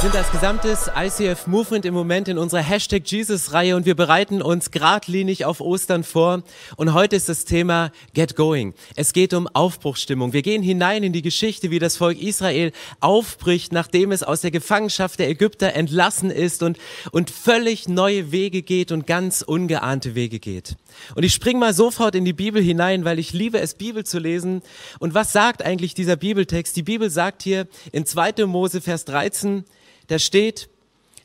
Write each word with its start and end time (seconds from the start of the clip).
sind 0.00 0.16
als 0.16 0.30
gesamtes 0.32 0.90
ICF 0.96 1.46
Movement 1.46 1.84
im 1.84 1.92
Moment 1.92 2.26
in 2.28 2.38
unserer 2.38 2.62
Hashtag 2.62 3.02
Jesus-Reihe 3.04 3.76
und 3.76 3.84
wir 3.84 3.94
bereiten 3.94 4.40
uns 4.40 4.70
geradlinig 4.70 5.44
auf 5.44 5.60
Ostern 5.60 6.04
vor. 6.04 6.42
Und 6.76 6.94
heute 6.94 7.16
ist 7.16 7.28
das 7.28 7.44
Thema 7.44 7.92
Get 8.14 8.34
Going. 8.34 8.72
Es 8.96 9.12
geht 9.12 9.34
um 9.34 9.46
Aufbruchstimmung. 9.46 10.32
Wir 10.32 10.40
gehen 10.40 10.62
hinein 10.62 11.02
in 11.02 11.12
die 11.12 11.20
Geschichte, 11.20 11.70
wie 11.70 11.78
das 11.78 11.98
Volk 11.98 12.18
Israel 12.18 12.72
aufbricht, 13.00 13.72
nachdem 13.72 14.10
es 14.10 14.22
aus 14.22 14.40
der 14.40 14.50
Gefangenschaft 14.50 15.18
der 15.18 15.28
Ägypter 15.28 15.74
entlassen 15.74 16.30
ist 16.30 16.62
und, 16.62 16.78
und 17.10 17.28
völlig 17.28 17.86
neue 17.86 18.32
Wege 18.32 18.62
geht 18.62 18.92
und 18.92 19.06
ganz 19.06 19.42
ungeahnte 19.42 20.14
Wege 20.14 20.38
geht. 20.38 20.76
Und 21.14 21.24
ich 21.24 21.34
spring 21.34 21.58
mal 21.58 21.74
sofort 21.74 22.14
in 22.14 22.24
die 22.24 22.32
Bibel 22.32 22.62
hinein, 22.62 23.04
weil 23.04 23.18
ich 23.18 23.34
liebe 23.34 23.60
es, 23.60 23.74
Bibel 23.74 24.04
zu 24.04 24.18
lesen. 24.18 24.62
Und 24.98 25.12
was 25.12 25.32
sagt 25.32 25.62
eigentlich 25.62 25.92
dieser 25.92 26.16
Bibeltext? 26.16 26.74
Die 26.74 26.84
Bibel 26.84 27.10
sagt 27.10 27.42
hier 27.42 27.66
in 27.92 28.06
2. 28.06 28.46
Mose, 28.46 28.80
Vers 28.80 29.04
13, 29.04 29.64
da 30.10 30.18
steht, 30.18 30.68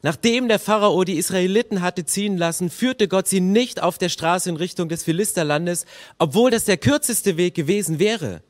nachdem 0.04 0.48
der 0.48 0.60
Pharao 0.60 1.04
die 1.04 1.18
Israeliten 1.18 1.82
hatte 1.82 2.06
ziehen 2.06 2.38
lassen, 2.38 2.70
führte 2.70 3.08
Gott 3.08 3.28
sie 3.28 3.42
nicht 3.42 3.82
auf 3.82 3.98
der 3.98 4.10
Straße 4.10 4.48
in 4.48 4.58
Richtung 4.58 4.90
des 4.90 5.04
Philisterlandes, 5.04 5.88
obwohl 6.20 6.52
das 6.52 6.66
der 6.66 6.78
kürzeste 6.78 7.36
Weg 7.36 7.56
gewesen 7.56 7.98
wäre. 7.98 8.44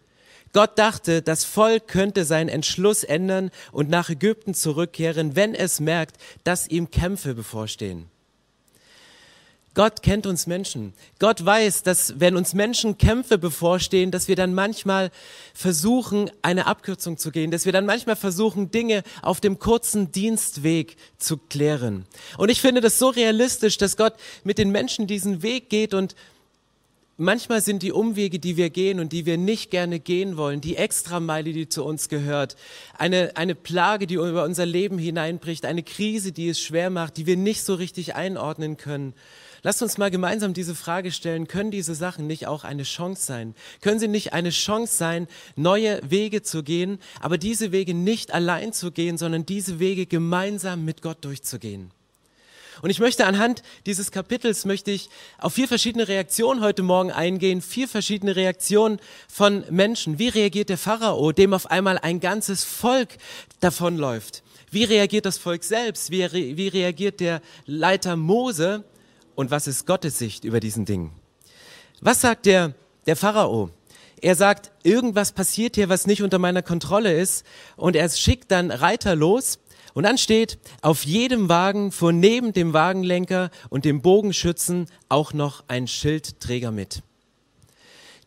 Gott 0.52 0.78
dachte, 0.78 1.22
das 1.22 1.46
Volk 1.46 1.88
könnte 1.88 2.26
seinen 2.26 2.50
Entschluss 2.50 3.06
ändern 3.06 3.50
und 3.72 3.90
nach 3.90 4.10
Ägypten 4.10 4.54
zurückkehren, 4.54 5.38
wenn 5.38 5.56
es 5.56 5.80
merkt, 5.80 6.18
dass 6.44 6.68
ihm 6.68 6.92
Kämpfe 6.92 7.34
bevorstehen. 7.34 8.10
Gott 9.76 10.02
kennt 10.02 10.26
uns 10.26 10.48
Menschen. 10.48 10.94
Gott 11.20 11.46
weiß, 11.46 11.84
dass 11.84 12.20
wenn 12.20 12.38
uns 12.38 12.54
Menschen 12.54 12.98
Kämpfe 12.98 13.38
bevorstehen, 13.38 14.10
dass 14.10 14.28
wir 14.28 14.38
dann 14.38 14.54
manchmal 14.54 15.12
versuchen, 15.54 16.32
eine 16.42 16.66
Abkürzung 16.66 17.18
zu 17.18 17.30
gehen, 17.30 17.52
dass 17.52 17.66
wir 17.66 17.74
dann 17.74 17.86
manchmal 17.86 18.16
versuchen, 18.16 18.72
Dinge 18.72 19.04
auf 19.22 19.42
dem 19.42 19.60
kurzen 19.60 20.12
Dienstweg 20.12 20.96
zu 21.18 21.38
klären. 21.38 22.06
Und 22.38 22.50
ich 22.50 22.62
finde 22.62 22.80
das 22.82 22.98
so 22.98 23.10
realistisch, 23.10 23.78
dass 23.78 23.98
Gott 23.98 24.14
mit 24.46 24.58
den 24.58 24.72
Menschen 24.72 25.08
diesen 25.08 25.44
Weg 25.44 25.70
geht 25.70 25.94
und 25.94 26.16
Manchmal 27.18 27.62
sind 27.62 27.82
die 27.82 27.94
Umwege, 27.94 28.40
die 28.40 28.58
wir 28.58 28.70
gehen 28.70 29.00
und 29.00 29.14
die 29.14 29.26
wir 29.26 29.38
nicht 29.38 29.72
gerne 29.72 30.02
gehen 30.02 30.36
wollen, 30.36 30.60
die 30.60 30.76
Extrameile, 30.76 31.54
die 31.54 31.70
zu 31.70 31.86
uns 31.86 32.10
gehört, 32.10 32.58
eine, 32.98 33.38
eine 33.38 33.56
Plage, 33.56 34.06
die 34.06 34.16
über 34.16 34.44
unser 34.44 34.66
Leben 34.66 34.98
hineinbricht, 34.98 35.64
eine 35.64 35.82
Krise, 35.82 36.34
die 36.34 36.50
es 36.50 36.60
schwer 36.60 36.90
macht, 36.90 37.16
die 37.16 37.26
wir 37.26 37.38
nicht 37.38 37.64
so 37.64 37.76
richtig 37.76 38.16
einordnen 38.16 38.76
können. 38.76 39.14
Lasst 39.66 39.82
uns 39.82 39.98
mal 39.98 40.12
gemeinsam 40.12 40.54
diese 40.54 40.76
Frage 40.76 41.12
stellen, 41.12 41.48
können 41.48 41.72
diese 41.72 41.96
Sachen 41.96 42.28
nicht 42.28 42.46
auch 42.46 42.64
eine 42.66 42.84
Chance 42.84 43.26
sein? 43.26 43.56
Können 43.82 44.00
sie 44.00 44.08
nicht 44.08 44.32
eine 44.32 44.52
Chance 44.52 44.96
sein, 44.96 45.28
neue 45.56 46.00
Wege 46.08 46.44
zu 46.44 46.62
gehen, 46.62 47.00
aber 47.20 47.40
diese 47.40 47.72
Wege 47.72 47.96
nicht 47.96 48.32
allein 48.32 48.74
zu 48.74 48.92
gehen, 48.92 49.18
sondern 49.18 49.44
diese 49.48 49.80
Wege 49.80 50.06
gemeinsam 50.06 50.86
mit 50.86 51.02
Gott 51.02 51.26
durchzugehen? 51.26 51.90
Und 52.84 52.92
ich 52.92 53.00
möchte 53.00 53.26
anhand 53.26 53.64
dieses 53.88 54.12
Kapitels 54.12 54.66
möchte 54.66 54.92
ich 54.92 55.10
auf 55.40 55.54
vier 55.54 55.68
verschiedene 55.68 56.08
Reaktionen 56.08 56.62
heute 56.62 56.84
Morgen 56.84 57.12
eingehen, 57.12 57.64
vier 57.64 57.88
verschiedene 57.88 58.36
Reaktionen 58.36 59.00
von 59.28 59.64
Menschen. 59.72 60.20
Wie 60.20 60.28
reagiert 60.28 60.70
der 60.70 60.78
Pharao, 60.78 61.32
dem 61.32 61.56
auf 61.56 61.72
einmal 61.72 61.98
ein 61.98 62.20
ganzes 62.20 62.64
Volk 62.64 63.18
davonläuft? 63.62 64.44
Wie 64.70 64.84
reagiert 64.84 65.26
das 65.26 65.40
Volk 65.40 65.64
selbst? 65.64 66.12
Wie, 66.12 66.56
wie 66.56 66.68
reagiert 66.68 67.20
der 67.20 67.42
Leiter 67.66 68.16
Mose? 68.16 68.84
Und 69.36 69.52
was 69.52 69.68
ist 69.68 69.86
Gottes 69.86 70.18
Sicht 70.18 70.44
über 70.44 70.60
diesen 70.60 70.86
Ding? 70.86 71.12
Was 72.02 72.22
sagt 72.22 72.46
der, 72.46 72.74
der 73.06 73.16
Pharao? 73.16 73.70
Er 74.22 74.36
sagt, 74.36 74.72
irgendwas 74.84 75.34
passiert 75.34 75.76
hier, 75.76 75.90
was 75.90 76.08
nicht 76.08 76.24
unter 76.24 76.40
meiner 76.40 76.62
Kontrolle 76.62 77.14
ist 77.14 77.46
und 77.76 77.96
er 77.96 78.10
schickt 78.10 78.52
dann 78.52 78.72
Reiter 78.72 79.16
los 79.16 79.60
und 79.94 80.04
dann 80.04 80.18
steht, 80.18 80.58
auf 80.82 81.06
jedem 81.06 81.48
Wagen 81.48 81.92
fuhr 81.92 82.12
neben 82.12 82.54
dem 82.54 82.74
Wagenlenker 82.74 83.50
und 83.70 83.86
dem 83.86 84.02
Bogenschützen 84.02 84.88
auch 85.10 85.34
noch 85.34 85.64
ein 85.68 85.88
Schildträger 85.88 86.72
mit. 86.72 87.02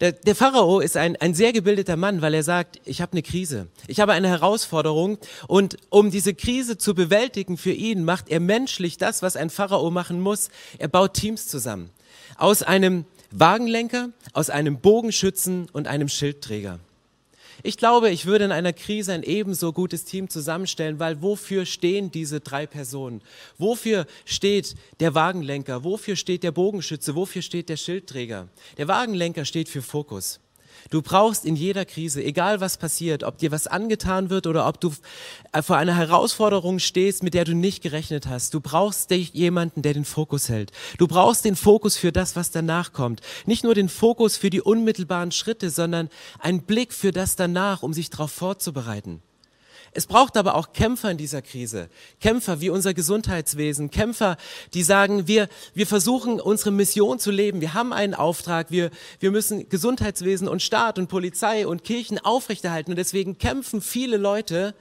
Der, 0.00 0.12
der 0.12 0.36
Pharao 0.36 0.78
ist 0.78 0.96
ein, 0.96 1.16
ein 1.16 1.34
sehr 1.34 1.52
gebildeter 1.52 1.96
Mann, 1.96 2.22
weil 2.22 2.32
er 2.32 2.44
sagt, 2.44 2.80
ich 2.84 3.00
habe 3.00 3.12
eine 3.12 3.22
Krise, 3.22 3.66
ich 3.88 3.98
habe 3.98 4.12
eine 4.12 4.28
Herausforderung 4.28 5.18
und 5.48 5.76
um 5.90 6.12
diese 6.12 6.34
Krise 6.34 6.78
zu 6.78 6.94
bewältigen 6.94 7.56
für 7.56 7.72
ihn, 7.72 8.04
macht 8.04 8.28
er 8.28 8.38
menschlich 8.38 8.96
das, 8.96 9.22
was 9.22 9.34
ein 9.34 9.50
Pharao 9.50 9.90
machen 9.90 10.20
muss. 10.20 10.50
Er 10.78 10.86
baut 10.86 11.14
Teams 11.14 11.48
zusammen 11.48 11.90
aus 12.36 12.62
einem 12.62 13.06
Wagenlenker, 13.32 14.10
aus 14.32 14.50
einem 14.50 14.78
Bogenschützen 14.78 15.68
und 15.72 15.88
einem 15.88 16.08
Schildträger. 16.08 16.78
Ich 17.68 17.76
glaube, 17.76 18.08
ich 18.08 18.24
würde 18.24 18.46
in 18.46 18.50
einer 18.52 18.72
Krise 18.72 19.12
ein 19.12 19.22
ebenso 19.22 19.74
gutes 19.74 20.06
Team 20.06 20.30
zusammenstellen, 20.30 20.98
weil 20.98 21.20
wofür 21.20 21.66
stehen 21.66 22.10
diese 22.10 22.40
drei 22.40 22.66
Personen? 22.66 23.20
Wofür 23.58 24.06
steht 24.24 24.74
der 25.00 25.14
Wagenlenker? 25.14 25.84
Wofür 25.84 26.16
steht 26.16 26.44
der 26.44 26.52
Bogenschütze? 26.52 27.14
Wofür 27.14 27.42
steht 27.42 27.68
der 27.68 27.76
Schildträger? 27.76 28.48
Der 28.78 28.88
Wagenlenker 28.88 29.44
steht 29.44 29.68
für 29.68 29.82
Fokus. 29.82 30.40
Du 30.90 31.02
brauchst 31.02 31.44
in 31.44 31.56
jeder 31.56 31.84
Krise, 31.84 32.22
egal 32.22 32.60
was 32.60 32.76
passiert, 32.76 33.24
ob 33.24 33.38
dir 33.38 33.52
was 33.52 33.66
angetan 33.66 34.30
wird 34.30 34.46
oder 34.46 34.66
ob 34.66 34.80
du 34.80 34.92
äh, 35.52 35.62
vor 35.62 35.76
einer 35.76 35.94
Herausforderung 35.94 36.78
stehst, 36.78 37.22
mit 37.22 37.34
der 37.34 37.44
du 37.44 37.54
nicht 37.54 37.82
gerechnet 37.82 38.26
hast, 38.26 38.54
du 38.54 38.60
brauchst 38.60 39.10
jemanden, 39.10 39.82
der 39.82 39.94
den 39.94 40.04
Fokus 40.04 40.48
hält. 40.48 40.72
Du 40.98 41.06
brauchst 41.06 41.44
den 41.44 41.56
Fokus 41.56 41.96
für 41.96 42.12
das, 42.12 42.36
was 42.36 42.50
danach 42.50 42.92
kommt. 42.92 43.20
Nicht 43.46 43.64
nur 43.64 43.74
den 43.74 43.88
Fokus 43.88 44.36
für 44.36 44.50
die 44.50 44.60
unmittelbaren 44.60 45.32
Schritte, 45.32 45.70
sondern 45.70 46.08
einen 46.38 46.62
Blick 46.62 46.92
für 46.92 47.12
das 47.12 47.36
danach, 47.36 47.82
um 47.82 47.92
sich 47.92 48.10
darauf 48.10 48.32
vorzubereiten. 48.32 49.22
Es 49.92 50.06
braucht 50.06 50.36
aber 50.36 50.54
auch 50.54 50.72
Kämpfer 50.72 51.10
in 51.10 51.16
dieser 51.16 51.42
Krise. 51.42 51.88
Kämpfer 52.20 52.60
wie 52.60 52.70
unser 52.70 52.94
Gesundheitswesen. 52.94 53.90
Kämpfer, 53.90 54.36
die 54.74 54.82
sagen, 54.82 55.26
wir, 55.26 55.48
wir 55.74 55.86
versuchen 55.86 56.40
unsere 56.40 56.70
Mission 56.70 57.18
zu 57.18 57.30
leben. 57.30 57.60
Wir 57.60 57.74
haben 57.74 57.92
einen 57.92 58.14
Auftrag. 58.14 58.70
Wir, 58.70 58.90
wir 59.20 59.30
müssen 59.30 59.68
Gesundheitswesen 59.68 60.48
und 60.48 60.62
Staat 60.62 60.98
und 60.98 61.08
Polizei 61.08 61.66
und 61.66 61.84
Kirchen 61.84 62.18
aufrechterhalten. 62.18 62.92
Und 62.92 62.96
deswegen 62.96 63.38
kämpfen 63.38 63.80
viele 63.80 64.16
Leute 64.16 64.74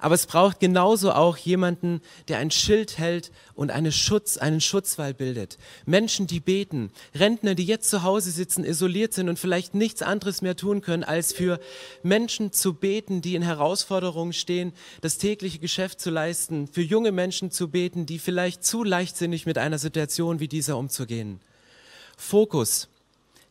aber 0.00 0.14
es 0.14 0.26
braucht 0.26 0.60
genauso 0.60 1.12
auch 1.12 1.36
jemanden, 1.36 2.00
der 2.28 2.38
ein 2.38 2.50
Schild 2.50 2.98
hält 2.98 3.30
und 3.54 3.70
eine 3.70 3.92
Schutz, 3.92 4.38
einen 4.38 4.60
Schutzwall 4.60 5.14
bildet. 5.14 5.58
Menschen, 5.84 6.26
die 6.26 6.40
beten. 6.40 6.90
Rentner, 7.14 7.54
die 7.54 7.64
jetzt 7.64 7.90
zu 7.90 8.02
Hause 8.02 8.30
sitzen, 8.30 8.64
isoliert 8.64 9.12
sind 9.12 9.28
und 9.28 9.38
vielleicht 9.38 9.74
nichts 9.74 10.02
anderes 10.02 10.42
mehr 10.42 10.56
tun 10.56 10.80
können, 10.80 11.04
als 11.04 11.32
für 11.32 11.60
Menschen 12.02 12.52
zu 12.52 12.74
beten, 12.74 13.20
die 13.20 13.34
in 13.34 13.42
Herausforderungen 13.42 14.32
stehen, 14.32 14.72
das 15.02 15.18
tägliche 15.18 15.58
Geschäft 15.58 16.00
zu 16.00 16.10
leisten. 16.10 16.66
Für 16.66 16.82
junge 16.82 17.12
Menschen 17.12 17.50
zu 17.50 17.68
beten, 17.68 18.06
die 18.06 18.18
vielleicht 18.18 18.64
zu 18.64 18.82
leichtsinnig 18.82 19.44
mit 19.44 19.58
einer 19.58 19.78
Situation 19.78 20.40
wie 20.40 20.48
dieser 20.48 20.78
umzugehen. 20.78 21.40
Fokus, 22.16 22.88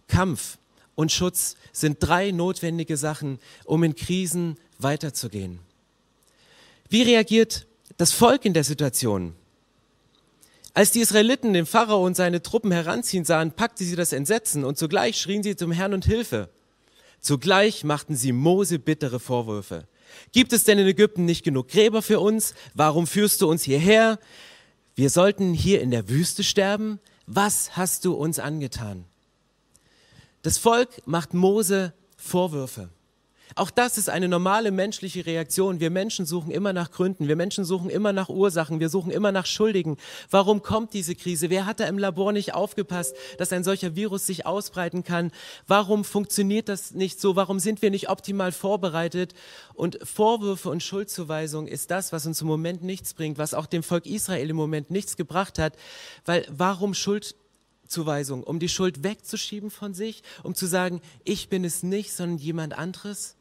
Kampf 0.08 0.58
und 0.96 1.12
Schutz 1.12 1.56
sind 1.72 1.98
drei 2.00 2.32
notwendige 2.32 2.98
Sachen, 2.98 3.40
um 3.66 3.84
in 3.84 3.96
Krisen 3.96 4.58
weiterzugehen. 4.80 5.60
Wie 6.90 7.04
reagiert 7.04 7.68
das 7.98 8.12
Volk 8.12 8.46
in 8.46 8.54
der 8.54 8.64
Situation? 8.64 9.36
Als 10.74 10.92
die 10.92 11.02
Israeliten 11.02 11.54
den 11.54 11.68
Pharao 11.68 12.04
und 12.04 12.16
seine 12.16 12.42
Truppen 12.42 12.72
heranziehen 12.72 13.26
sahen, 13.26 13.52
packte 13.52 13.84
sie 13.84 13.96
das 13.96 14.12
Entsetzen 14.12 14.64
und 14.64 14.78
zugleich 14.78 15.20
schrien 15.20 15.44
sie 15.44 15.56
zum 15.56 15.72
Herrn 15.72 15.94
und 15.94 16.06
Hilfe. 16.06 16.50
Zugleich 17.20 17.84
machten 17.84 18.16
sie 18.16 18.32
Mose 18.32 18.80
bittere 18.80 19.20
Vorwürfe. 19.20 19.88
Gibt 20.32 20.52
es 20.52 20.64
denn 20.64 20.80
in 20.80 20.88
Ägypten 20.88 21.26
nicht 21.26 21.44
genug 21.44 21.68
Gräber 21.68 22.02
für 22.02 22.20
uns? 22.20 22.56
Warum 22.74 23.06
führst 23.06 23.42
du 23.42 23.50
uns 23.50 23.64
hierher? 23.64 24.20
Wir 24.96 25.10
sollten 25.10 25.54
hier 25.54 25.82
in 25.82 25.92
der 25.92 26.10
Wüste 26.10 26.44
sterben? 26.44 27.00
Was 27.28 27.78
hast 27.78 28.06
du 28.06 28.14
uns 28.14 28.40
angetan? 28.40 29.06
Das 30.42 30.58
Volk 30.58 31.06
macht 31.06 31.34
Mose 31.36 31.94
Vorwürfe. 32.18 32.90
Auch 33.56 33.72
das 33.72 33.98
ist 33.98 34.10
eine 34.10 34.28
normale 34.28 34.72
menschliche 34.72 35.26
Reaktion. 35.26 35.80
Wir 35.80 35.90
Menschen 35.90 36.26
suchen 36.26 36.52
immer 36.52 36.72
nach 36.72 36.92
Gründen, 36.92 37.28
wir 37.28 37.36
Menschen 37.36 37.66
suchen 37.66 37.90
immer 37.90 38.14
nach 38.14 38.30
Ursachen, 38.30 38.80
wir 38.80 38.90
suchen 38.90 39.12
immer 39.12 39.32
nach 39.32 39.46
Schuldigen. 39.46 39.98
Warum 40.30 40.62
kommt 40.62 40.94
diese 40.94 41.16
Krise? 41.16 41.50
Wer 41.50 41.66
hat 41.66 41.80
da 41.80 41.86
im 41.86 41.98
Labor 41.98 42.32
nicht 42.32 42.54
aufgepasst, 42.54 43.16
dass 43.38 43.52
ein 43.52 43.64
solcher 43.64 43.96
Virus 43.96 44.28
sich 44.28 44.46
ausbreiten 44.46 45.04
kann? 45.04 45.32
Warum 45.68 46.04
funktioniert 46.06 46.70
das 46.70 46.92
nicht 46.92 47.20
so? 47.20 47.36
Warum 47.36 47.60
sind 47.60 47.82
wir 47.82 47.90
nicht 47.90 48.10
optimal 48.10 48.52
vorbereitet? 48.52 49.34
Und 49.74 50.00
Vorwürfe 50.04 50.70
und 50.70 50.84
Schuldzuweisung 50.84 51.68
ist 51.68 51.90
das, 51.92 52.12
was 52.12 52.26
uns 52.26 52.42
im 52.42 52.48
Moment 52.48 52.84
nichts 52.84 53.14
bringt, 53.14 53.38
was 53.38 53.54
auch 53.54 53.66
dem 53.66 53.82
Volk 53.82 54.06
Israel 54.06 54.50
im 54.50 54.56
Moment 54.56 54.92
nichts 54.92 55.18
gebracht 55.18 55.58
hat. 55.58 55.76
Weil 56.26 56.46
warum 56.50 56.94
Schuld? 56.94 57.36
Zuweisung, 57.88 58.44
um 58.44 58.60
die 58.60 58.70
Schuld 58.70 59.04
wegzuschieben 59.04 59.72
von 59.72 59.96
sich, 59.96 60.22
um 60.44 60.54
zu 60.54 60.68
sagen, 60.68 61.02
ich 61.24 61.50
bin 61.50 61.66
es 61.66 61.82
nicht, 61.82 62.14
sondern 62.14 62.38
jemand 62.38 62.78
anderes? 62.78 63.39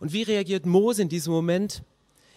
Und 0.00 0.12
wie 0.12 0.22
reagiert 0.22 0.66
Mose 0.66 1.02
in 1.02 1.08
diesem 1.08 1.32
Moment? 1.32 1.82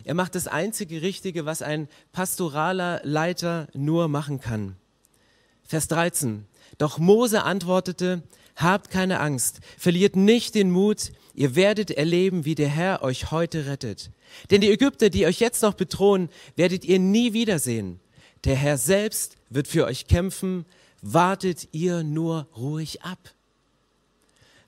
Er 0.03 0.13
macht 0.13 0.35
das 0.35 0.47
einzige 0.47 1.01
Richtige, 1.01 1.45
was 1.45 1.61
ein 1.61 1.89
pastoraler 2.11 3.01
Leiter 3.03 3.67
nur 3.73 4.07
machen 4.07 4.39
kann. 4.39 4.77
Vers 5.63 5.87
13. 5.89 6.45
Doch 6.77 6.97
Mose 6.97 7.43
antwortete, 7.43 8.23
habt 8.55 8.89
keine 8.89 9.19
Angst, 9.19 9.59
verliert 9.77 10.15
nicht 10.15 10.55
den 10.55 10.71
Mut, 10.71 11.11
ihr 11.33 11.55
werdet 11.55 11.91
erleben, 11.91 12.45
wie 12.45 12.55
der 12.55 12.69
Herr 12.69 13.03
euch 13.03 13.31
heute 13.31 13.65
rettet. 13.65 14.11
Denn 14.49 14.61
die 14.61 14.71
Ägypter, 14.71 15.09
die 15.09 15.25
euch 15.25 15.39
jetzt 15.39 15.61
noch 15.61 15.73
bedrohen, 15.73 16.29
werdet 16.55 16.85
ihr 16.85 16.99
nie 16.99 17.33
wiedersehen. 17.33 17.99
Der 18.45 18.55
Herr 18.55 18.77
selbst 18.77 19.35
wird 19.49 19.67
für 19.67 19.85
euch 19.85 20.07
kämpfen, 20.07 20.65
wartet 21.01 21.67
ihr 21.71 22.03
nur 22.03 22.47
ruhig 22.55 23.03
ab. 23.03 23.33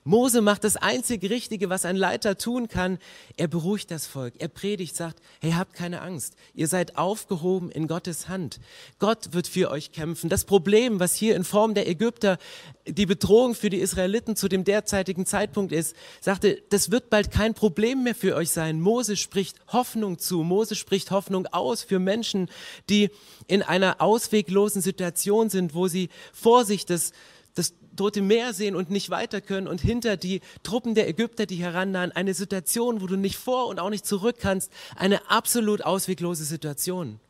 Mose 0.04 0.40
macht 0.40 0.64
das 0.64 0.76
einzig 0.76 1.28
Richtige, 1.28 1.68
was 1.68 1.84
ein 1.84 1.96
Leiter 1.96 2.38
tun 2.38 2.68
kann. 2.68 2.98
Er 3.36 3.48
beruhigt 3.48 3.90
das 3.90 4.06
Volk. 4.06 4.34
Er 4.38 4.48
predigt, 4.48 4.96
sagt, 4.96 5.20
hey, 5.40 5.52
habt 5.52 5.74
keine 5.74 6.00
Angst. 6.00 6.34
Ihr 6.54 6.68
seid 6.68 6.96
aufgehoben 6.96 7.70
in 7.70 7.86
Gottes 7.86 8.28
Hand. 8.28 8.60
Gott 8.98 9.32
wird 9.32 9.46
für 9.46 9.70
euch 9.70 9.92
kämpfen. 9.92 10.30
Das 10.30 10.46
Problem, 10.46 11.00
was 11.00 11.14
hier 11.14 11.36
in 11.36 11.44
Form 11.44 11.74
der 11.74 11.86
Ägypter 11.86 12.38
die 12.86 13.04
Bedrohung 13.04 13.54
für 13.54 13.68
die 13.68 13.78
Israeliten 13.78 14.36
zu 14.36 14.48
dem 14.48 14.64
derzeitigen 14.64 15.26
Zeitpunkt 15.26 15.70
ist, 15.70 15.94
sagte, 16.20 16.62
das 16.70 16.90
wird 16.90 17.10
bald 17.10 17.30
kein 17.30 17.52
Problem 17.52 18.02
mehr 18.02 18.14
für 18.14 18.36
euch 18.36 18.50
sein. 18.50 18.80
Mose 18.80 19.16
spricht 19.16 19.58
Hoffnung 19.68 20.18
zu. 20.18 20.42
Mose 20.42 20.76
spricht 20.76 21.10
Hoffnung 21.10 21.46
aus 21.48 21.82
für 21.82 21.98
Menschen, 21.98 22.48
die 22.88 23.10
in 23.46 23.62
einer 23.62 24.00
ausweglosen 24.00 24.80
Situation 24.80 25.50
sind, 25.50 25.74
wo 25.74 25.88
sie 25.88 26.08
vor 26.32 26.64
sich 26.64 26.86
das 26.86 27.12
Tote 27.96 28.22
Meer 28.22 28.52
sehen 28.54 28.76
und 28.76 28.90
nicht 28.90 29.10
weiter 29.10 29.40
können 29.40 29.66
und 29.66 29.80
hinter 29.80 30.16
die 30.16 30.40
Truppen 30.62 30.94
der 30.94 31.08
Ägypter, 31.08 31.46
die 31.46 31.56
herannahen, 31.56 32.12
eine 32.12 32.34
Situation, 32.34 33.00
wo 33.00 33.06
du 33.06 33.16
nicht 33.16 33.36
vor 33.36 33.66
und 33.66 33.78
auch 33.78 33.90
nicht 33.90 34.06
zurück 34.06 34.36
kannst, 34.40 34.70
eine 34.96 35.30
absolut 35.30 35.82
ausweglose 35.82 36.44
Situation. 36.44 37.20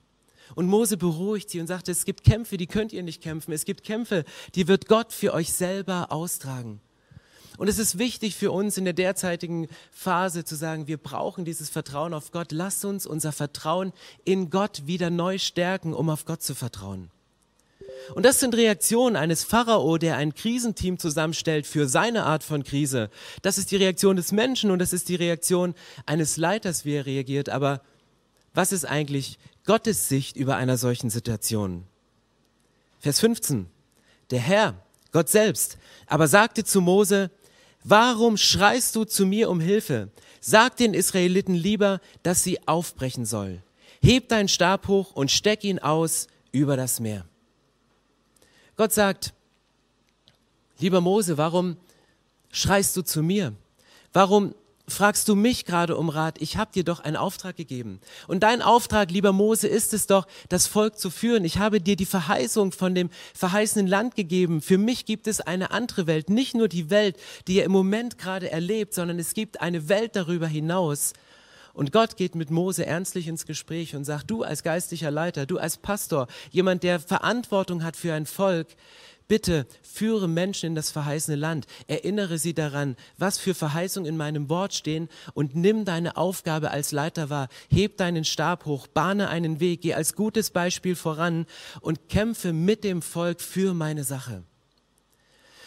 Und 0.54 0.66
Mose 0.66 0.96
beruhigt 0.96 1.50
sie 1.50 1.60
und 1.60 1.66
sagte, 1.66 1.92
es 1.92 2.04
gibt 2.04 2.24
Kämpfe, 2.24 2.56
die 2.56 2.66
könnt 2.66 2.92
ihr 2.92 3.02
nicht 3.02 3.22
kämpfen. 3.22 3.52
Es 3.52 3.64
gibt 3.64 3.84
Kämpfe, 3.84 4.24
die 4.54 4.68
wird 4.68 4.86
Gott 4.88 5.12
für 5.12 5.32
euch 5.32 5.52
selber 5.52 6.10
austragen. 6.10 6.80
Und 7.56 7.68
es 7.68 7.78
ist 7.78 7.98
wichtig 7.98 8.36
für 8.36 8.52
uns 8.52 8.78
in 8.78 8.84
der 8.84 8.94
derzeitigen 8.94 9.68
Phase 9.92 10.44
zu 10.44 10.56
sagen, 10.56 10.86
wir 10.86 10.96
brauchen 10.96 11.44
dieses 11.44 11.68
Vertrauen 11.68 12.14
auf 12.14 12.32
Gott. 12.32 12.52
Lasst 12.52 12.84
uns 12.86 13.06
unser 13.06 13.32
Vertrauen 13.32 13.92
in 14.24 14.48
Gott 14.48 14.86
wieder 14.86 15.10
neu 15.10 15.36
stärken, 15.36 15.92
um 15.92 16.08
auf 16.08 16.24
Gott 16.24 16.42
zu 16.42 16.54
vertrauen. 16.54 17.10
Und 18.14 18.24
das 18.24 18.40
sind 18.40 18.54
Reaktionen 18.54 19.16
eines 19.16 19.44
Pharao, 19.44 19.98
der 19.98 20.16
ein 20.16 20.34
Krisenteam 20.34 20.98
zusammenstellt 20.98 21.66
für 21.66 21.88
seine 21.88 22.24
Art 22.24 22.42
von 22.44 22.64
Krise. 22.64 23.10
Das 23.42 23.58
ist 23.58 23.70
die 23.70 23.76
Reaktion 23.76 24.16
des 24.16 24.32
Menschen 24.32 24.70
und 24.70 24.78
das 24.78 24.92
ist 24.92 25.08
die 25.08 25.14
Reaktion 25.14 25.74
eines 26.06 26.36
Leiters, 26.36 26.84
wie 26.84 26.94
er 26.94 27.06
reagiert. 27.06 27.48
Aber 27.48 27.82
was 28.54 28.72
ist 28.72 28.84
eigentlich 28.84 29.38
Gottes 29.64 30.08
Sicht 30.08 30.36
über 30.36 30.56
einer 30.56 30.76
solchen 30.76 31.10
Situation? 31.10 31.84
Vers 32.98 33.20
15. 33.20 33.66
Der 34.30 34.40
Herr, 34.40 34.74
Gott 35.12 35.28
selbst, 35.28 35.78
aber 36.06 36.28
sagte 36.28 36.64
zu 36.64 36.80
Mose, 36.80 37.30
warum 37.84 38.36
schreist 38.36 38.94
du 38.96 39.04
zu 39.04 39.26
mir 39.26 39.50
um 39.50 39.60
Hilfe? 39.60 40.10
Sag 40.40 40.76
den 40.76 40.94
Israeliten 40.94 41.54
lieber, 41.54 42.00
dass 42.22 42.42
sie 42.42 42.66
aufbrechen 42.66 43.26
soll. 43.26 43.62
Heb 44.02 44.28
deinen 44.28 44.48
Stab 44.48 44.88
hoch 44.88 45.12
und 45.12 45.30
steck 45.30 45.64
ihn 45.64 45.78
aus 45.78 46.26
über 46.52 46.76
das 46.76 47.00
Meer. 47.00 47.26
Gott 48.80 48.94
sagt, 48.94 49.34
lieber 50.78 51.02
Mose, 51.02 51.36
warum 51.36 51.76
schreist 52.50 52.96
du 52.96 53.02
zu 53.02 53.22
mir? 53.22 53.52
Warum 54.14 54.54
fragst 54.88 55.28
du 55.28 55.34
mich 55.34 55.66
gerade 55.66 55.98
um 55.98 56.08
Rat? 56.08 56.40
Ich 56.40 56.56
habe 56.56 56.72
dir 56.72 56.82
doch 56.82 57.00
einen 57.00 57.16
Auftrag 57.16 57.56
gegeben. 57.56 58.00
Und 58.26 58.42
dein 58.42 58.62
Auftrag, 58.62 59.10
lieber 59.10 59.34
Mose, 59.34 59.68
ist 59.68 59.92
es 59.92 60.06
doch, 60.06 60.26
das 60.48 60.66
Volk 60.66 60.98
zu 60.98 61.10
führen. 61.10 61.44
Ich 61.44 61.58
habe 61.58 61.82
dir 61.82 61.94
die 61.94 62.06
Verheißung 62.06 62.72
von 62.72 62.94
dem 62.94 63.10
verheißenen 63.34 63.86
Land 63.86 64.16
gegeben. 64.16 64.62
Für 64.62 64.78
mich 64.78 65.04
gibt 65.04 65.26
es 65.26 65.42
eine 65.42 65.72
andere 65.72 66.06
Welt, 66.06 66.30
nicht 66.30 66.54
nur 66.54 66.68
die 66.68 66.88
Welt, 66.88 67.18
die 67.48 67.56
ihr 67.56 67.64
im 67.64 67.72
Moment 67.72 68.16
gerade 68.16 68.50
erlebt, 68.50 68.94
sondern 68.94 69.18
es 69.18 69.34
gibt 69.34 69.60
eine 69.60 69.90
Welt 69.90 70.16
darüber 70.16 70.46
hinaus. 70.46 71.12
Und 71.72 71.92
Gott 71.92 72.16
geht 72.16 72.34
mit 72.34 72.50
Mose 72.50 72.84
ernstlich 72.86 73.28
ins 73.28 73.46
Gespräch 73.46 73.94
und 73.94 74.04
sagt, 74.04 74.30
du 74.30 74.42
als 74.42 74.62
geistlicher 74.62 75.10
Leiter, 75.10 75.46
du 75.46 75.58
als 75.58 75.76
Pastor, 75.76 76.26
jemand, 76.50 76.82
der 76.82 77.00
Verantwortung 77.00 77.84
hat 77.84 77.96
für 77.96 78.12
ein 78.12 78.26
Volk, 78.26 78.68
bitte 79.30 79.64
führe 79.82 80.28
Menschen 80.28 80.66
in 80.66 80.74
das 80.74 80.90
verheißene 80.90 81.36
Land, 81.36 81.66
erinnere 81.86 82.36
sie 82.36 82.52
daran, 82.52 82.96
was 83.16 83.38
für 83.38 83.54
Verheißungen 83.54 84.08
in 84.08 84.16
meinem 84.16 84.48
Wort 84.48 84.74
stehen 84.74 85.08
und 85.34 85.54
nimm 85.54 85.84
deine 85.84 86.16
Aufgabe 86.16 86.72
als 86.72 86.90
Leiter 86.90 87.30
wahr, 87.30 87.48
heb 87.70 87.96
deinen 87.96 88.24
Stab 88.24 88.66
hoch, 88.66 88.88
bahne 88.88 89.28
einen 89.28 89.60
Weg, 89.60 89.82
geh 89.82 89.94
als 89.94 90.16
gutes 90.16 90.50
Beispiel 90.50 90.96
voran 90.96 91.46
und 91.80 92.08
kämpfe 92.08 92.52
mit 92.52 92.82
dem 92.82 93.02
Volk 93.02 93.40
für 93.40 93.72
meine 93.72 94.02
Sache. 94.02 94.42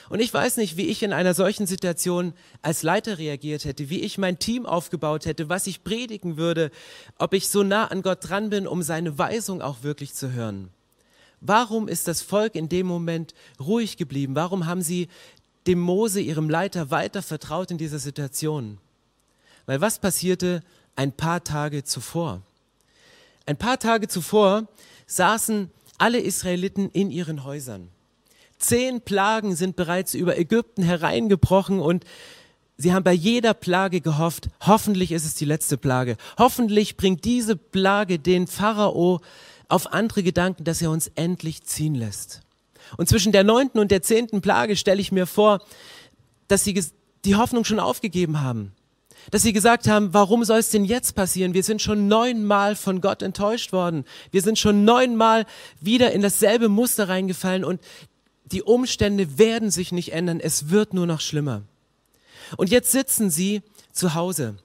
Und 0.10 0.20
ich 0.20 0.34
weiß 0.34 0.58
nicht, 0.58 0.78
wie 0.78 0.88
ich 0.88 1.04
in 1.04 1.14
einer 1.14 1.34
solchen 1.34 1.66
Situation 1.66 2.34
als 2.62 2.84
Leiter 2.84 3.18
reagiert 3.18 3.66
hätte, 3.66 3.90
wie 3.90 4.02
ich 4.02 4.18
mein 4.18 4.40
Team 4.40 4.66
aufgebaut 4.66 5.26
hätte, 5.26 5.50
was 5.50 5.68
ich 5.68 5.84
predigen 5.84 6.38
würde, 6.38 6.72
ob 7.18 7.34
ich 7.34 7.50
so 7.50 7.64
nah 7.64 7.86
an 7.88 8.02
Gott 8.02 8.20
dran 8.22 8.50
bin, 8.50 8.68
um 8.68 8.84
seine 8.84 9.18
Weisung 9.18 9.62
auch 9.62 9.84
wirklich 9.84 10.14
zu 10.14 10.32
hören. 10.32 10.70
Warum 11.40 11.88
ist 11.88 12.08
das 12.08 12.22
Volk 12.22 12.56
in 12.56 12.70
dem 12.70 12.88
Moment 12.88 13.34
ruhig 13.60 13.98
geblieben? 13.98 14.36
Warum 14.36 14.66
haben 14.66 14.82
sie 14.82 15.10
dem 15.68 15.80
Mose, 15.80 16.22
ihrem 16.22 16.50
Leiter, 16.50 16.92
weiter 16.92 17.22
vertraut 17.22 17.72
in 17.72 17.78
dieser 17.78 18.00
Situation? 18.00 18.78
Weil 19.66 19.82
was 19.82 20.00
passierte 20.00 20.64
ein 20.96 21.12
paar 21.12 21.44
Tage 21.44 21.84
zuvor? 21.84 22.42
Ein 23.46 23.58
paar 23.58 23.80
Tage 23.80 24.08
zuvor 24.08 24.68
saßen 25.06 25.70
alle 25.98 26.20
Israeliten 26.20 26.90
in 26.90 27.12
ihren 27.12 27.44
Häusern. 27.44 27.90
Zehn 28.63 29.01
Plagen 29.01 29.56
sind 29.56 29.75
bereits 29.75 30.13
über 30.13 30.38
Ägypten 30.38 30.83
hereingebrochen 30.83 31.80
und 31.80 32.06
sie 32.77 32.94
haben 32.94 33.04
bei 33.04 33.12
jeder 33.12 33.54
Plage 33.54 34.00
gehofft, 34.00 34.50
hoffentlich 34.62 35.12
ist 35.12 35.25
es 35.25 35.36
die 35.36 35.45
letzte 35.45 35.77
Plage. 35.77 36.15
Hoffentlich 36.38 36.95
bringt 36.95 37.25
diese 37.25 37.57
Plage 37.57 38.19
den 38.19 38.48
Pharao 38.48 39.19
auf 39.68 39.92
andere 39.92 40.24
Gedanken, 40.24 40.63
dass 40.63 40.81
er 40.81 40.92
uns 40.92 41.12
endlich 41.15 41.63
ziehen 41.63 41.94
lässt. 41.94 42.39
Und 42.95 43.10
zwischen 43.10 43.33
der 43.33 43.44
neunten 43.44 43.80
und 43.80 43.92
der 43.92 44.01
zehnten 44.01 44.39
Plage 44.42 44.77
stelle 44.77 45.01
ich 45.01 45.12
mir 45.12 45.27
vor, 45.27 45.60
dass 46.48 46.63
sie 46.63 46.82
die 47.25 47.36
Hoffnung 47.36 47.65
schon 47.65 47.79
aufgegeben 47.79 48.41
haben. 48.41 48.72
Dass 49.32 49.41
sie 49.41 49.53
gesagt 49.53 49.88
haben, 49.88 50.13
warum 50.13 50.43
soll 50.46 50.60
es 50.60 50.70
denn 50.70 50.86
jetzt 50.86 51.15
passieren? 51.15 51.53
Wir 51.53 51.63
sind 51.63 51.82
schon 51.82 52.08
neunmal 52.08 52.75
von 52.75 53.01
Gott 53.01 53.22
enttäuscht 53.22 53.74
worden. 53.74 54.05
Wir 54.32 54.41
sind 54.41 54.60
schon 54.60 54.86
neunmal 54.86 55.46
wieder 55.82 56.12
in 56.12 56.22
dasselbe 56.22 56.70
Muster 56.70 57.10
reingefallen 57.10 57.63
und 57.63 57.82
die 58.46 58.64
Umstände 58.64 59.38
werden 59.38 59.72
sich 59.72 59.92
nicht 59.92 60.14
ändern, 60.14 60.40
es 60.40 60.70
wird 60.70 60.94
nur 60.94 61.06
noch 61.06 61.22
schlimmer. 61.22 61.64
Und 62.58 62.70
jetzt 62.70 62.92
sitzen 62.92 63.30
sie 63.30 63.62
zu 63.92 64.14
Hause. 64.14 64.56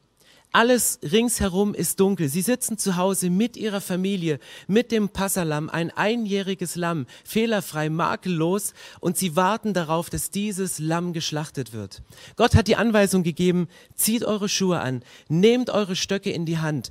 Alles 0.51 0.99
ringsherum 1.03 1.75
ist 1.75 2.01
dunkel. 2.01 2.31
Sie 2.31 2.41
sitzen 2.41 2.79
zu 2.79 2.97
Hause 2.97 3.29
mit 3.29 3.59
ihrer 3.59 3.83
Familie, 3.83 4.39
mit 4.67 4.91
dem 4.93 5.11
Passalam, 5.11 5.69
ein 5.69 5.91
einjähriges 5.91 6.75
Lamm, 6.75 7.07
fehlerfrei, 7.23 7.91
makellos, 7.91 8.73
und 9.01 9.19
sie 9.19 9.37
warten 9.37 9.75
darauf, 9.75 10.09
dass 10.09 10.31
dieses 10.31 10.79
Lamm 10.79 11.13
geschlachtet 11.13 11.75
wird. 11.75 12.03
Gott 12.37 12.55
hat 12.55 12.67
die 12.67 12.77
Anweisung 12.77 13.25
gegeben, 13.25 13.69
zieht 13.95 14.25
eure 14.25 14.49
Schuhe 14.49 14.81
an, 14.81 15.03
nehmt 15.29 15.69
eure 15.69 15.97
Stöcke 15.97 16.31
in 16.31 16.47
die 16.47 16.59
Hand, 16.59 16.91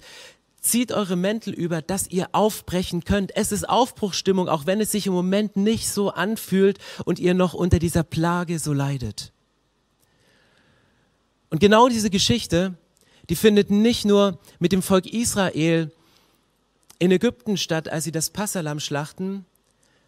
Zieht 0.68 0.92
eure 0.92 1.16
Mäntel 1.16 1.54
über, 1.54 1.82
dass 1.82 2.10
ihr 2.10 2.28
aufbrechen 2.34 3.06
könnt. 3.06 3.34
Es 3.38 3.54
ist 3.54 3.70
Aufbruchstimmung, 3.70 4.50
auch 4.50 4.66
wenn 4.66 4.82
es 4.82 4.92
sich 4.92 5.08
im 5.08 5.14
Moment 5.14 5.56
nicht 5.56 5.88
so 5.88 6.10
anfühlt 6.10 6.78
und 7.06 7.20
ihr 7.20 7.34
noch 7.34 7.54
unter 7.54 7.80
dieser 7.80 8.04
Plage 8.04 8.60
so 8.60 8.74
leidet. 8.74 9.32
Und 11.50 11.60
genau 11.60 11.88
diese 11.88 12.10
Geschichte, 12.10 12.74
die 13.30 13.38
findet 13.38 13.72
nicht 13.72 14.04
nur 14.04 14.40
mit 14.60 14.74
dem 14.74 14.82
Volk 14.82 15.06
Israel 15.06 15.90
in 17.00 17.12
Ägypten 17.12 17.56
statt, 17.56 17.88
als 17.88 18.04
sie 18.04 18.12
das 18.12 18.32
Passalam 18.32 18.82
schlachten, 18.82 19.46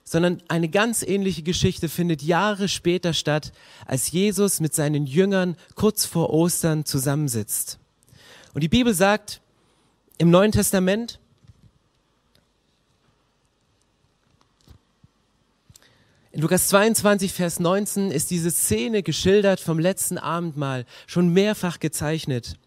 sondern 0.04 0.44
eine 0.50 0.68
ganz 0.68 1.04
ähnliche 1.04 1.42
Geschichte 1.42 1.88
findet 1.88 2.22
Jahre 2.22 2.68
später 2.68 3.14
statt, 3.14 3.54
als 3.86 4.12
Jesus 4.12 4.60
mit 4.60 4.76
seinen 4.76 5.06
Jüngern 5.06 5.56
kurz 5.76 6.04
vor 6.04 6.32
Ostern 6.32 6.84
zusammensitzt. 6.84 7.80
Und 8.54 8.62
die 8.62 8.68
Bibel 8.68 8.94
sagt, 8.94 9.40
im 10.20 10.30
Neuen 10.30 10.52
Testament 10.52 11.20
In 16.32 16.42
Lukas 16.42 16.68
22, 16.68 17.34
Vers 17.34 17.60
19 17.60 18.12
ist 18.12 18.30
diese 18.30 18.52
Szene 18.52 19.02
geschildert 19.02 19.60
vom 19.60 19.80
letzten 19.80 20.20
Abendmahl, 20.20 20.86
schon 21.08 21.34
mehrfach 21.34 21.80
gezeichnet. 21.80 22.58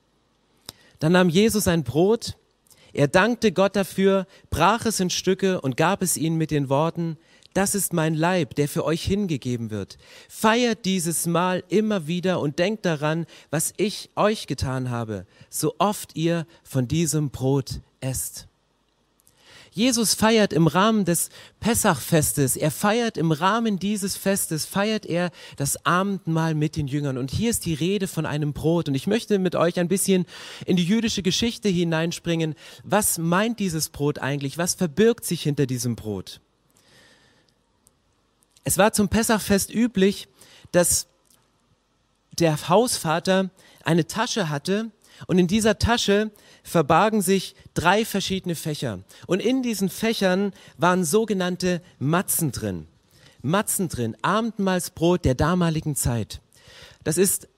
Dann 0.99 1.13
nahm 1.13 1.29
Jesus 1.29 1.69
ein 1.69 1.85
Brot, 1.85 2.37
er 2.93 3.07
dankte 3.07 3.53
Gott 3.53 3.77
dafür, 3.77 4.27
brach 4.51 4.85
es 4.85 4.99
in 4.99 5.11
Stücke 5.11 5.61
und 5.61 5.77
gab 5.77 6.03
es 6.03 6.17
ihnen 6.17 6.37
mit 6.37 6.51
den 6.51 6.69
Worten, 6.69 7.17
das 7.55 7.75
ist 7.75 7.93
mein 7.93 8.15
Leib, 8.15 8.55
der 8.55 8.69
für 8.69 8.85
euch 8.85 9.05
hingegeben 9.05 9.71
wird. 9.71 9.99
Feiert 10.29 10.85
dieses 10.85 11.27
Mal 11.27 11.63
immer 11.69 12.07
wieder 12.07 12.41
und 12.41 12.59
denkt 12.59 12.85
daran, 12.87 13.27
was 13.51 13.75
ich 13.77 14.11
euch 14.17 14.47
getan 14.47 14.91
habe, 14.91 15.27
so 15.51 15.75
oft 15.79 16.17
ihr 16.17 16.47
von 16.63 16.89
diesem 16.89 17.31
Brot 17.31 17.81
esst. 18.01 18.49
Jesus 19.75 20.13
feiert 20.13 20.53
im 20.53 20.67
Rahmen 20.67 21.07
des 21.07 21.31
Pessachfestes, 21.61 22.57
er 22.57 22.71
feiert 22.71 23.17
im 23.17 23.33
Rahmen 23.33 23.79
dieses 23.79 24.17
Festes, 24.17 24.67
feiert 24.67 25.07
er 25.07 25.31
das 25.57 25.87
Abendmahl 25.87 26.55
mit 26.55 26.77
den 26.77 26.89
Jüngern. 26.89 27.17
Und 27.17 27.31
hier 27.31 27.49
ist 27.49 27.65
die 27.65 27.73
Rede 27.73 28.07
von 28.07 28.27
einem 28.27 28.53
Brot. 28.53 28.89
Und 28.89 28.95
ich 28.95 29.07
möchte 29.07 29.39
mit 29.39 29.57
euch 29.57 29.81
ein 29.81 29.89
bisschen 29.89 30.27
in 30.67 30.77
die 30.77 30.85
jüdische 30.85 31.23
Geschichte 31.23 31.71
hineinspringen. 31.71 32.55
Was 32.85 33.17
meint 33.17 33.61
dieses 33.61 33.89
Brot 33.89 34.19
eigentlich? 34.19 34.59
Was 34.59 34.75
verbirgt 34.75 35.25
sich 35.25 35.43
hinter 35.43 35.65
diesem 35.65 35.97
Brot? 35.97 36.43
Es 38.65 38.79
war 38.79 38.93
zum 38.93 39.09
Pessachfest 39.09 39.73
üblich, 39.73 40.29
dass 40.71 41.09
der 42.39 42.69
Hausvater 42.69 43.51
eine 43.85 44.07
Tasche 44.07 44.49
hatte 44.49 44.91
und 45.27 45.39
in 45.39 45.47
dieser 45.47 45.79
Tasche 45.79 46.31
verbargen 46.63 47.23
sich 47.23 47.55
drei 47.75 48.05
verschiedene 48.05 48.55
Fächer. 48.55 49.01
Und 49.27 49.41
in 49.41 49.63
diesen 49.63 49.89
Fächern 49.89 50.53
waren 50.79 51.05
sogenannte 51.05 51.83
Matzen 51.99 52.53
drin. 52.53 52.87
Matzen 53.43 53.89
drin, 53.89 54.17
Abendmahlsbrot 54.23 55.25
der 55.25 55.35
damaligen 55.35 55.97
Zeit. 55.97 56.41
Das 57.03 57.19
ist 57.19 57.49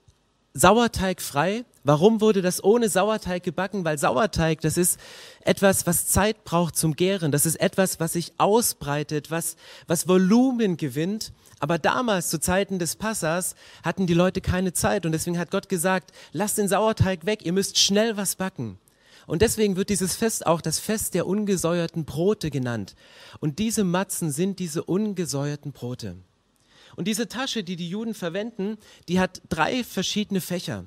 sauerteigfrei. 0.55 1.65
Warum 1.87 2.23
wurde 2.23 2.41
das 2.41 2.65
ohne 2.65 2.89
Sauerteig 2.89 3.43
gebacken? 3.43 3.85
Weil 3.85 3.99
Sauerteig, 3.99 4.63
das 4.63 4.79
ist 4.79 4.99
etwas, 5.43 5.87
was 5.87 6.07
Zeit 6.07 6.43
braucht 6.45 6.77
zum 6.77 6.97
Gären. 6.97 7.31
Das 7.31 7.45
ist 7.45 7.57
etwas, 7.57 8.01
was 8.01 8.15
sich 8.15 8.33
ausbreitet, 8.39 9.31
was, 9.31 9.57
was 9.87 10.09
Volumen 10.09 10.79
gewinnt. 10.79 11.33
Aber 11.61 11.79
damals, 11.79 12.31
zu 12.31 12.41
Zeiten 12.41 12.79
des 12.79 12.97
Passas, 12.97 13.55
hatten 13.83 14.07
die 14.07 14.15
Leute 14.15 14.41
keine 14.41 14.73
Zeit. 14.73 15.05
Und 15.05 15.13
deswegen 15.13 15.39
hat 15.39 15.51
Gott 15.51 15.69
gesagt, 15.69 16.13
lasst 16.33 16.57
den 16.57 16.69
Sauerteig 16.69 17.27
weg, 17.27 17.45
ihr 17.45 17.53
müsst 17.53 17.79
schnell 17.79 18.17
was 18.17 18.37
backen. 18.37 18.79
Und 19.27 19.43
deswegen 19.43 19.77
wird 19.77 19.91
dieses 19.91 20.17
Fest 20.17 20.47
auch 20.47 20.63
das 20.63 20.79
Fest 20.79 21.13
der 21.13 21.27
ungesäuerten 21.27 22.07
Brote 22.07 22.51
genannt. 22.51 22.95
Und 23.41 23.59
diese 23.59 23.85
Matzen 23.85 24.31
sind 24.31 24.59
diese 24.59 24.85
ungesäuerten 24.85 25.73
Brote. 25.73 26.17
Und 26.97 27.09
diese 27.09 27.29
Tasche, 27.29 27.63
die 27.63 27.77
die 27.77 27.89
Juden 27.91 28.15
verwenden, 28.15 28.79
die 29.09 29.21
hat 29.21 29.43
drei 29.51 29.85
verschiedene 29.85 30.41
Fächer. 30.41 30.85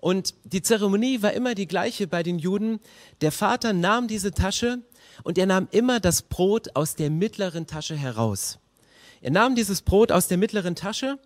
Und 0.00 0.34
die 0.44 0.62
Zeremonie 0.62 1.22
war 1.22 1.32
immer 1.32 1.54
die 1.54 1.66
gleiche 1.66 2.06
bei 2.06 2.22
den 2.22 2.38
Juden. 2.38 2.80
Der 3.20 3.32
Vater 3.32 3.72
nahm 3.72 4.06
diese 4.06 4.32
Tasche 4.32 4.80
und 5.24 5.38
er 5.38 5.46
nahm 5.46 5.68
immer 5.72 6.00
das 6.00 6.22
Brot 6.22 6.76
aus 6.76 6.94
der 6.94 7.10
mittleren 7.10 7.66
Tasche 7.66 7.96
heraus. 7.96 8.58
Er 9.20 9.32
nahm 9.32 9.56
dieses 9.56 9.82
Brot 9.82 10.12
aus 10.12 10.28
der 10.28 10.38
mittleren 10.38 10.76
Tasche, 10.76 11.18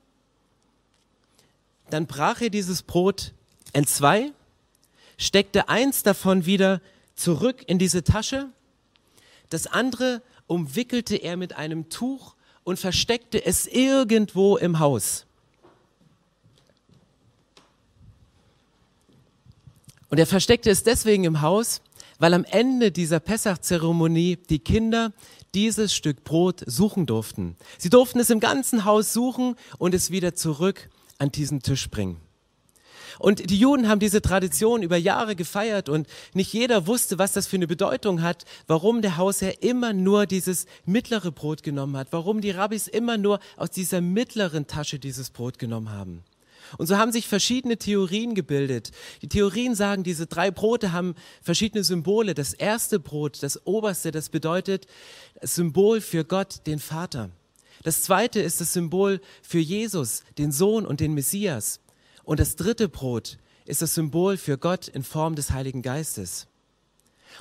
dann 1.91 2.07
brach 2.07 2.41
er 2.41 2.49
dieses 2.49 2.83
Brot 2.83 3.35
entzwei 3.75 4.33
steckte 5.19 5.69
eins 5.69 6.02
davon 6.02 6.47
wieder 6.47 6.81
zurück 7.14 7.62
in 7.67 7.79
diese 7.79 8.02
Tasche, 8.02 8.49
das 9.50 9.67
andere 9.67 10.23
umwickelte 10.47 11.17
er 11.17 11.37
mit 11.37 11.55
einem 11.55 11.88
Tuch 11.91 12.35
und 12.64 12.79
versteckte 12.79 13.45
es 13.45 13.67
irgendwo 13.67 14.57
im 14.57 14.79
Haus. 14.79 15.26
Und 20.12 20.19
er 20.19 20.26
versteckte 20.26 20.69
es 20.69 20.83
deswegen 20.83 21.25
im 21.25 21.40
Haus, 21.40 21.81
weil 22.19 22.35
am 22.35 22.45
Ende 22.45 22.92
dieser 22.92 23.19
Pessach-Zeremonie 23.19 24.37
die 24.50 24.59
Kinder 24.59 25.14
dieses 25.54 25.95
Stück 25.95 26.23
Brot 26.23 26.62
suchen 26.66 27.07
durften. 27.07 27.57
Sie 27.78 27.88
durften 27.88 28.21
es 28.21 28.28
im 28.28 28.38
ganzen 28.38 28.85
Haus 28.85 29.14
suchen 29.14 29.57
und 29.78 29.95
es 29.95 30.11
wieder 30.11 30.35
zurück 30.35 30.90
an 31.16 31.33
diesen 31.33 31.62
Tisch 31.62 31.88
bringen. 31.88 32.21
Und 33.21 33.49
die 33.49 33.59
Juden 33.59 33.88
haben 33.88 34.00
diese 34.00 34.21
Tradition 34.21 34.83
über 34.83 34.99
Jahre 34.99 35.35
gefeiert 35.35 35.88
und 35.88 36.07
nicht 36.35 36.52
jeder 36.52 36.87
wusste, 36.87 37.19
was 37.19 37.33
das 37.33 37.47
für 37.47 37.57
eine 37.57 37.66
Bedeutung 37.66 38.21
hat, 38.21 38.45
warum 38.66 39.00
der 39.00 39.16
Hausherr 39.16 39.62
immer 39.62 39.95
nur 39.95 40.26
dieses 40.26 40.66
mittlere 40.85 41.33
Brot 41.33 41.62
genommen 41.62 41.97
hat, 41.97 42.09
warum 42.11 42.42
die 42.42 42.50
Rabbis 42.50 42.87
immer 42.87 43.16
nur 43.16 43.40
aus 43.57 43.71
dieser 43.71 44.02
mittleren 44.02 44.66
Tasche 44.66 44.99
dieses 44.99 45.31
Brot 45.31 45.59
genommen 45.59 45.90
haben. 45.90 46.23
Und 46.79 46.87
so 46.87 46.97
haben 46.97 47.12
sich 47.12 47.29
verschiedene 47.29 47.76
Theorien 47.76 48.35
gebildet. 48.35 48.91
Die 49.23 49.29
Theorien 49.29 49.75
sagen, 49.75 50.02
diese 50.02 50.26
drei 50.26 50.50
Brote 50.50 50.93
haben 50.93 51.14
verschiedene 51.43 51.85
Symbole. 51.85 52.35
Das 52.35 52.55
erste 52.55 52.99
Brot, 52.99 53.43
das 53.43 53.67
oberste, 53.67 54.11
das 54.11 54.29
bedeutet 54.29 54.87
das 55.41 55.55
Symbol 55.55 56.00
für 56.00 56.25
Gott, 56.25 56.67
den 56.67 56.79
Vater. 56.79 57.31
Das 57.83 58.02
zweite 58.02 58.41
ist 58.41 58.61
das 58.61 58.73
Symbol 58.73 59.21
für 59.43 59.59
Jesus, 59.59 60.23
den 60.38 60.52
Sohn 60.52 60.87
und 60.87 61.00
den 61.00 61.14
Messias. 61.14 61.81
Und 62.25 62.38
das 62.38 62.57
dritte 62.57 62.88
Brot 62.88 63.38
ist 63.64 63.83
das 63.83 63.95
Symbol 63.95 64.37
für 64.37 64.59
Gott 64.59 64.88
in 64.88 65.02
Form 65.02 65.35
des 65.35 65.50
Heiligen 65.50 65.83
Geistes. 65.83 66.47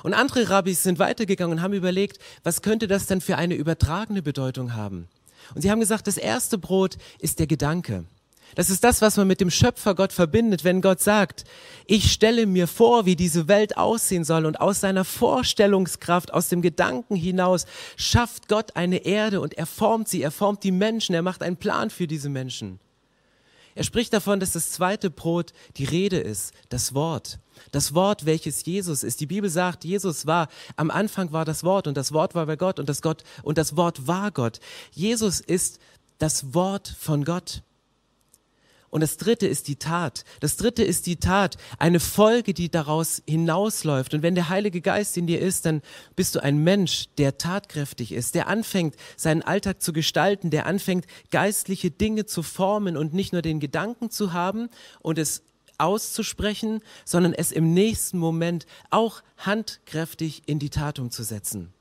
Und 0.02 0.14
andere 0.14 0.48
Rabbis 0.48 0.82
sind 0.82 0.98
weitergegangen 0.98 1.58
und 1.58 1.62
haben 1.62 1.74
überlegt, 1.74 2.18
was 2.42 2.62
könnte 2.62 2.88
das 2.88 3.06
denn 3.06 3.20
für 3.20 3.36
eine 3.36 3.54
übertragene 3.54 4.22
Bedeutung 4.22 4.74
haben? 4.74 5.08
Und 5.54 5.62
sie 5.62 5.70
haben 5.70 5.80
gesagt, 5.80 6.06
das 6.06 6.16
erste 6.16 6.58
Brot 6.58 6.96
ist 7.18 7.38
der 7.38 7.46
Gedanke. 7.46 8.04
Das 8.54 8.70
ist 8.70 8.84
das, 8.84 9.00
was 9.00 9.16
man 9.16 9.26
mit 9.26 9.40
dem 9.40 9.50
Schöpfer 9.50 9.94
Gott 9.94 10.12
verbindet, 10.12 10.64
wenn 10.64 10.82
Gott 10.82 11.00
sagt, 11.00 11.44
ich 11.86 12.12
stelle 12.12 12.46
mir 12.46 12.66
vor, 12.66 13.06
wie 13.06 13.16
diese 13.16 13.48
Welt 13.48 13.76
aussehen 13.76 14.24
soll 14.24 14.46
und 14.46 14.60
aus 14.60 14.80
seiner 14.80 15.04
Vorstellungskraft, 15.04 16.32
aus 16.34 16.48
dem 16.48 16.62
Gedanken 16.62 17.16
hinaus 17.16 17.66
schafft 17.96 18.48
Gott 18.48 18.76
eine 18.76 19.04
Erde 19.04 19.40
und 19.40 19.54
er 19.54 19.66
formt 19.66 20.08
sie, 20.08 20.22
er 20.22 20.30
formt 20.30 20.64
die 20.64 20.72
Menschen, 20.72 21.14
er 21.14 21.22
macht 21.22 21.42
einen 21.42 21.56
Plan 21.56 21.90
für 21.90 22.06
diese 22.06 22.28
Menschen. 22.28 22.78
Er 23.74 23.84
spricht 23.84 24.12
davon, 24.12 24.38
dass 24.38 24.52
das 24.52 24.70
zweite 24.70 25.10
Brot 25.10 25.52
die 25.76 25.84
Rede 25.84 26.18
ist, 26.18 26.52
das 26.68 26.94
Wort. 26.94 27.38
Das 27.70 27.94
Wort, 27.94 28.26
welches 28.26 28.64
Jesus 28.64 29.02
ist. 29.02 29.20
Die 29.20 29.26
Bibel 29.26 29.48
sagt, 29.48 29.84
Jesus 29.84 30.26
war, 30.26 30.48
am 30.76 30.90
Anfang 30.90 31.32
war 31.32 31.44
das 31.44 31.64
Wort 31.64 31.86
und 31.86 31.96
das 31.96 32.12
Wort 32.12 32.34
war 32.34 32.46
bei 32.46 32.56
Gott 32.56 32.78
und 32.78 32.88
das 32.88 33.00
Gott 33.00 33.22
und 33.42 33.56
das 33.56 33.76
Wort 33.76 34.06
war 34.06 34.30
Gott. 34.30 34.60
Jesus 34.90 35.40
ist 35.40 35.78
das 36.18 36.54
Wort 36.54 36.94
von 36.98 37.24
Gott. 37.24 37.62
Und 38.92 39.00
das 39.00 39.16
dritte 39.16 39.46
ist 39.46 39.68
die 39.68 39.76
Tat. 39.76 40.22
Das 40.40 40.58
dritte 40.58 40.84
ist 40.84 41.06
die 41.06 41.16
Tat, 41.16 41.56
eine 41.78 41.98
Folge, 41.98 42.52
die 42.52 42.70
daraus 42.70 43.22
hinausläuft. 43.26 44.12
Und 44.12 44.22
wenn 44.22 44.34
der 44.34 44.50
Heilige 44.50 44.82
Geist 44.82 45.16
in 45.16 45.26
dir 45.26 45.40
ist, 45.40 45.64
dann 45.64 45.80
bist 46.14 46.34
du 46.34 46.42
ein 46.42 46.58
Mensch, 46.58 47.06
der 47.16 47.38
tatkräftig 47.38 48.12
ist, 48.12 48.34
der 48.34 48.48
anfängt, 48.48 48.94
seinen 49.16 49.40
Alltag 49.40 49.80
zu 49.80 49.94
gestalten, 49.94 50.50
der 50.50 50.66
anfängt, 50.66 51.06
geistliche 51.30 51.90
Dinge 51.90 52.26
zu 52.26 52.42
formen 52.42 52.98
und 52.98 53.14
nicht 53.14 53.32
nur 53.32 53.40
den 53.40 53.60
Gedanken 53.60 54.10
zu 54.10 54.34
haben 54.34 54.68
und 55.00 55.18
es 55.18 55.42
auszusprechen, 55.78 56.82
sondern 57.06 57.32
es 57.32 57.50
im 57.50 57.72
nächsten 57.72 58.18
Moment 58.18 58.66
auch 58.90 59.22
handkräftig 59.38 60.42
in 60.44 60.58
die 60.58 60.68
Tat 60.68 60.98
umzusetzen. 60.98 61.72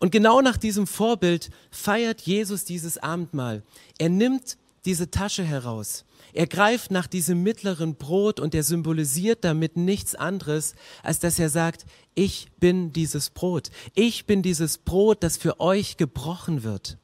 Und 0.00 0.10
genau 0.10 0.40
nach 0.40 0.56
diesem 0.56 0.88
Vorbild 0.88 1.50
feiert 1.70 2.22
Jesus 2.22 2.64
dieses 2.64 2.98
Abendmahl. 2.98 3.62
Er 3.98 4.08
nimmt 4.08 4.58
diese 4.84 5.10
Tasche 5.10 5.44
heraus. 5.44 6.04
Er 6.32 6.46
greift 6.46 6.90
nach 6.90 7.06
diesem 7.06 7.42
mittleren 7.42 7.96
Brot 7.96 8.40
und 8.40 8.54
er 8.54 8.62
symbolisiert 8.62 9.44
damit 9.44 9.76
nichts 9.76 10.14
anderes, 10.14 10.74
als 11.02 11.18
dass 11.18 11.38
er 11.38 11.48
sagt, 11.48 11.86
ich 12.14 12.48
bin 12.58 12.92
dieses 12.92 13.30
Brot. 13.30 13.70
Ich 13.94 14.26
bin 14.26 14.42
dieses 14.42 14.78
Brot, 14.78 15.22
das 15.22 15.36
für 15.36 15.60
euch 15.60 15.96
gebrochen 15.96 16.62
wird. 16.62 16.98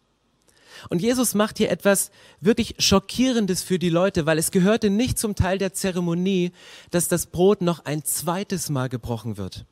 Und 0.91 1.01
Jesus 1.01 1.35
macht 1.35 1.59
hier 1.59 1.71
etwas 1.71 2.11
wirklich 2.41 2.75
Schockierendes 2.79 3.63
für 3.63 3.79
die 3.79 3.91
Leute, 3.91 4.27
weil 4.27 4.39
es 4.39 4.51
gehörte 4.51 4.91
nicht 4.91 5.19
zum 5.19 5.35
Teil 5.35 5.59
der 5.59 5.73
Zeremonie, 5.73 6.53
dass 6.91 7.09
das 7.09 7.27
Brot 7.27 7.63
noch 7.63 7.85
ein 7.85 8.05
zweites 8.05 8.71
Mal 8.71 8.89
gebrochen 8.89 9.37
wird. 9.37 9.67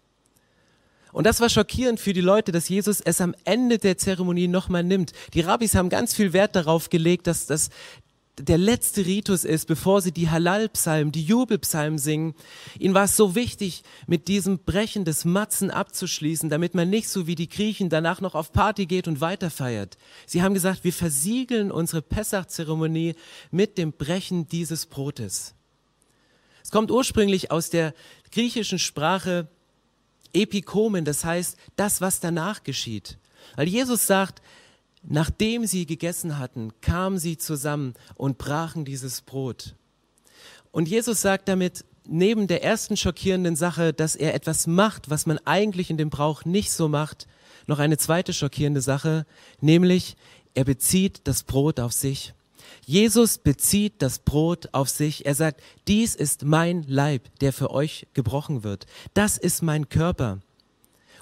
Und 1.12 1.26
das 1.26 1.40
war 1.40 1.50
schockierend 1.50 2.00
für 2.00 2.14
die 2.14 2.22
Leute, 2.22 2.52
dass 2.52 2.68
Jesus 2.68 3.00
es 3.00 3.20
am 3.20 3.34
Ende 3.44 3.78
der 3.78 3.98
Zeremonie 3.98 4.48
nochmal 4.48 4.82
nimmt. 4.82 5.12
Die 5.34 5.40
Rabbis 5.40 5.74
haben 5.74 5.90
ganz 5.90 6.14
viel 6.14 6.32
Wert 6.32 6.56
darauf 6.56 6.88
gelegt, 6.88 7.26
dass 7.26 7.46
das 7.46 7.68
der 8.38 8.56
letzte 8.56 9.04
Ritus 9.04 9.44
ist, 9.44 9.66
bevor 9.66 10.00
sie 10.00 10.10
die 10.10 10.30
Halal-Psalmen, 10.30 11.12
die 11.12 11.22
Jubelpsalmen 11.22 11.98
singen. 11.98 12.34
Ihnen 12.78 12.94
war 12.94 13.04
es 13.04 13.16
so 13.16 13.34
wichtig, 13.34 13.82
mit 14.06 14.26
diesem 14.26 14.58
Brechen 14.58 15.04
des 15.04 15.26
Matzen 15.26 15.70
abzuschließen, 15.70 16.48
damit 16.48 16.74
man 16.74 16.88
nicht 16.88 17.10
so 17.10 17.26
wie 17.26 17.34
die 17.34 17.48
Griechen 17.48 17.90
danach 17.90 18.22
noch 18.22 18.34
auf 18.34 18.52
Party 18.52 18.86
geht 18.86 19.06
und 19.06 19.20
weiterfeiert. 19.20 19.98
Sie 20.26 20.42
haben 20.42 20.54
gesagt, 20.54 20.82
wir 20.82 20.94
versiegeln 20.94 21.70
unsere 21.70 22.00
Pessach-Zeremonie 22.00 23.16
mit 23.50 23.76
dem 23.76 23.92
Brechen 23.92 24.48
dieses 24.48 24.86
Brotes. 24.86 25.54
Es 26.62 26.70
kommt 26.70 26.90
ursprünglich 26.90 27.50
aus 27.50 27.68
der 27.68 27.92
griechischen 28.30 28.78
Sprache 28.78 29.48
Epikomen, 30.32 31.04
das 31.04 31.24
heißt 31.24 31.56
das, 31.76 32.00
was 32.00 32.20
danach 32.20 32.62
geschieht. 32.62 33.18
Weil 33.56 33.68
Jesus 33.68 34.06
sagt, 34.06 34.42
nachdem 35.02 35.66
sie 35.66 35.86
gegessen 35.86 36.38
hatten, 36.38 36.72
kamen 36.80 37.18
sie 37.18 37.36
zusammen 37.36 37.94
und 38.14 38.38
brachen 38.38 38.84
dieses 38.84 39.20
Brot. 39.20 39.74
Und 40.70 40.88
Jesus 40.88 41.20
sagt 41.20 41.48
damit, 41.48 41.84
neben 42.06 42.46
der 42.46 42.64
ersten 42.64 42.96
schockierenden 42.96 43.56
Sache, 43.56 43.92
dass 43.92 44.16
er 44.16 44.34
etwas 44.34 44.66
macht, 44.66 45.10
was 45.10 45.26
man 45.26 45.38
eigentlich 45.44 45.90
in 45.90 45.98
dem 45.98 46.10
Brauch 46.10 46.44
nicht 46.44 46.72
so 46.72 46.88
macht, 46.88 47.26
noch 47.66 47.78
eine 47.78 47.98
zweite 47.98 48.32
schockierende 48.32 48.80
Sache, 48.80 49.26
nämlich 49.60 50.16
er 50.54 50.64
bezieht 50.64 51.20
das 51.24 51.42
Brot 51.44 51.80
auf 51.80 51.92
sich. 51.92 52.34
Jesus 52.84 53.38
bezieht 53.38 53.94
das 53.98 54.18
Brot 54.18 54.68
auf 54.72 54.88
sich. 54.88 55.26
Er 55.26 55.34
sagt, 55.34 55.60
dies 55.88 56.14
ist 56.14 56.44
mein 56.44 56.84
Leib, 56.86 57.28
der 57.40 57.52
für 57.52 57.70
euch 57.70 58.06
gebrochen 58.14 58.64
wird. 58.64 58.86
Das 59.14 59.38
ist 59.38 59.62
mein 59.62 59.88
Körper. 59.88 60.40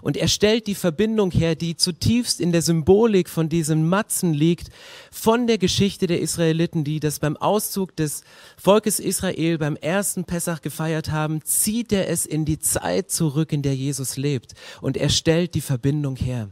Und 0.02 0.16
er 0.16 0.28
stellt 0.28 0.66
die 0.66 0.75
Verbindung 0.75 1.30
her, 1.30 1.54
die 1.54 1.76
zutiefst 1.76 2.40
in 2.40 2.52
der 2.52 2.62
Symbolik 2.62 3.28
von 3.28 3.49
diesem 3.49 3.88
Matzen 3.88 4.33
liegt, 4.33 4.71
von 5.11 5.47
der 5.47 5.59
Geschichte 5.59 6.07
der 6.07 6.21
Israeliten, 6.21 6.85
die 6.85 7.00
das 7.00 7.19
beim 7.19 7.37
Auszug 7.37 7.95
des 7.97 8.25
Volkes 8.57 8.99
Israel 8.99 9.59
beim 9.59 9.76
ersten 9.76 10.25
Pessach 10.25 10.62
gefeiert 10.62 11.11
haben, 11.11 11.45
zieht 11.45 11.92
er 11.92 12.09
es 12.09 12.25
in 12.25 12.45
die 12.45 12.59
Zeit 12.59 13.11
zurück, 13.11 13.52
in 13.52 13.62
der 13.62 13.76
Jesus 13.76 14.16
lebt. 14.16 14.54
Und 14.80 14.97
er 14.97 15.11
stellt 15.11 15.54
die 15.54 15.61
Verbindung 15.61 16.16
her. 16.16 16.49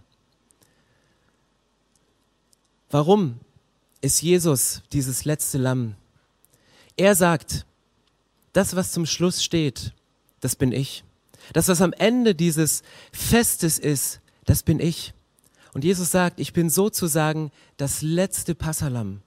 Warum 2.90 3.36
ist 4.00 4.22
Jesus 4.22 4.82
dieses 4.92 5.24
letzte 5.24 5.58
Lamm? 5.58 5.94
Er 6.96 7.14
sagt, 7.14 7.66
das, 8.52 8.74
was 8.76 8.92
zum 8.92 9.06
Schluss 9.06 9.42
steht, 9.42 9.92
das 10.40 10.56
bin 10.56 10.72
ich. 10.72 11.04
Das, 11.52 11.68
was 11.68 11.80
am 11.80 11.92
Ende 11.92 12.34
dieses 12.34 12.82
Festes 13.12 13.78
ist, 13.78 14.20
das 14.44 14.62
bin 14.62 14.80
ich. 14.80 15.14
Und 15.74 15.84
Jesus 15.84 16.10
sagt, 16.10 16.40
ich 16.40 16.52
bin 16.52 16.70
sozusagen 16.70 17.50
das 17.76 18.02
letzte 18.02 18.54
Passalam. 18.54 19.22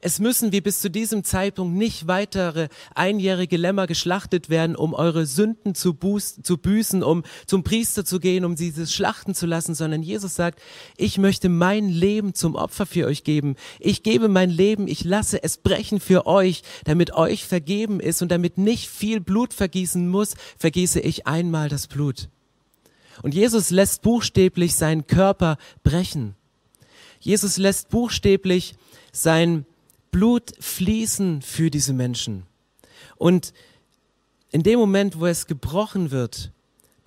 Es 0.00 0.20
müssen 0.20 0.52
wie 0.52 0.60
bis 0.60 0.78
zu 0.78 0.90
diesem 0.90 1.24
Zeitpunkt 1.24 1.76
nicht 1.76 2.06
weitere 2.06 2.68
einjährige 2.94 3.56
Lämmer 3.56 3.88
geschlachtet 3.88 4.48
werden, 4.48 4.76
um 4.76 4.94
eure 4.94 5.26
Sünden 5.26 5.74
zu, 5.74 5.92
zu 5.94 6.56
büßen, 6.56 7.02
um 7.02 7.24
zum 7.46 7.64
Priester 7.64 8.04
zu 8.04 8.20
gehen, 8.20 8.44
um 8.44 8.54
dieses 8.54 8.94
schlachten 8.94 9.34
zu 9.34 9.46
lassen, 9.46 9.74
sondern 9.74 10.02
Jesus 10.02 10.36
sagt, 10.36 10.60
ich 10.96 11.18
möchte 11.18 11.48
mein 11.48 11.88
Leben 11.88 12.32
zum 12.34 12.54
Opfer 12.54 12.86
für 12.86 13.06
euch 13.06 13.24
geben. 13.24 13.56
Ich 13.80 14.04
gebe 14.04 14.28
mein 14.28 14.50
Leben, 14.50 14.86
ich 14.86 15.02
lasse 15.02 15.42
es 15.42 15.56
brechen 15.56 15.98
für 15.98 16.26
euch, 16.26 16.62
damit 16.84 17.14
euch 17.14 17.44
vergeben 17.44 17.98
ist 17.98 18.22
und 18.22 18.30
damit 18.30 18.56
nicht 18.56 18.88
viel 18.88 19.20
Blut 19.20 19.52
vergießen 19.52 20.08
muss, 20.08 20.34
vergieße 20.58 21.00
ich 21.00 21.26
einmal 21.26 21.68
das 21.68 21.88
Blut. 21.88 22.28
Und 23.22 23.34
Jesus 23.34 23.70
lässt 23.70 24.02
buchstäblich 24.02 24.76
seinen 24.76 25.08
Körper 25.08 25.58
brechen. 25.82 26.36
Jesus 27.18 27.56
lässt 27.56 27.88
buchstäblich 27.88 28.76
sein 29.10 29.66
Blut 30.10 30.52
fließen 30.60 31.42
für 31.42 31.70
diese 31.70 31.92
Menschen. 31.92 32.44
Und 33.16 33.52
in 34.50 34.62
dem 34.62 34.78
Moment, 34.78 35.20
wo 35.20 35.26
es 35.26 35.46
gebrochen 35.46 36.10
wird, 36.10 36.52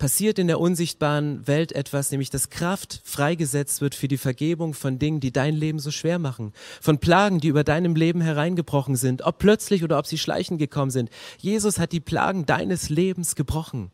passiert 0.02 0.40
in 0.40 0.48
der 0.48 0.58
unsichtbaren 0.58 1.46
Welt 1.46 1.70
etwas, 1.70 2.10
nämlich 2.10 2.28
dass 2.28 2.50
Kraft 2.50 3.02
freigesetzt 3.04 3.80
wird 3.80 3.94
für 3.94 4.08
die 4.08 4.18
Vergebung 4.18 4.74
von 4.74 4.98
Dingen, 4.98 5.20
die 5.20 5.30
dein 5.30 5.54
Leben 5.54 5.78
so 5.78 5.92
schwer 5.92 6.18
machen, 6.18 6.52
von 6.80 6.98
Plagen, 6.98 7.38
die 7.38 7.46
über 7.46 7.62
deinem 7.62 7.94
Leben 7.94 8.20
hereingebrochen 8.20 8.96
sind, 8.96 9.22
ob 9.22 9.38
plötzlich 9.38 9.84
oder 9.84 10.00
ob 10.00 10.08
sie 10.08 10.18
schleichend 10.18 10.58
gekommen 10.58 10.90
sind. 10.90 11.08
Jesus 11.38 11.78
hat 11.78 11.92
die 11.92 12.00
Plagen 12.00 12.46
deines 12.46 12.88
Lebens 12.88 13.36
gebrochen. 13.36 13.92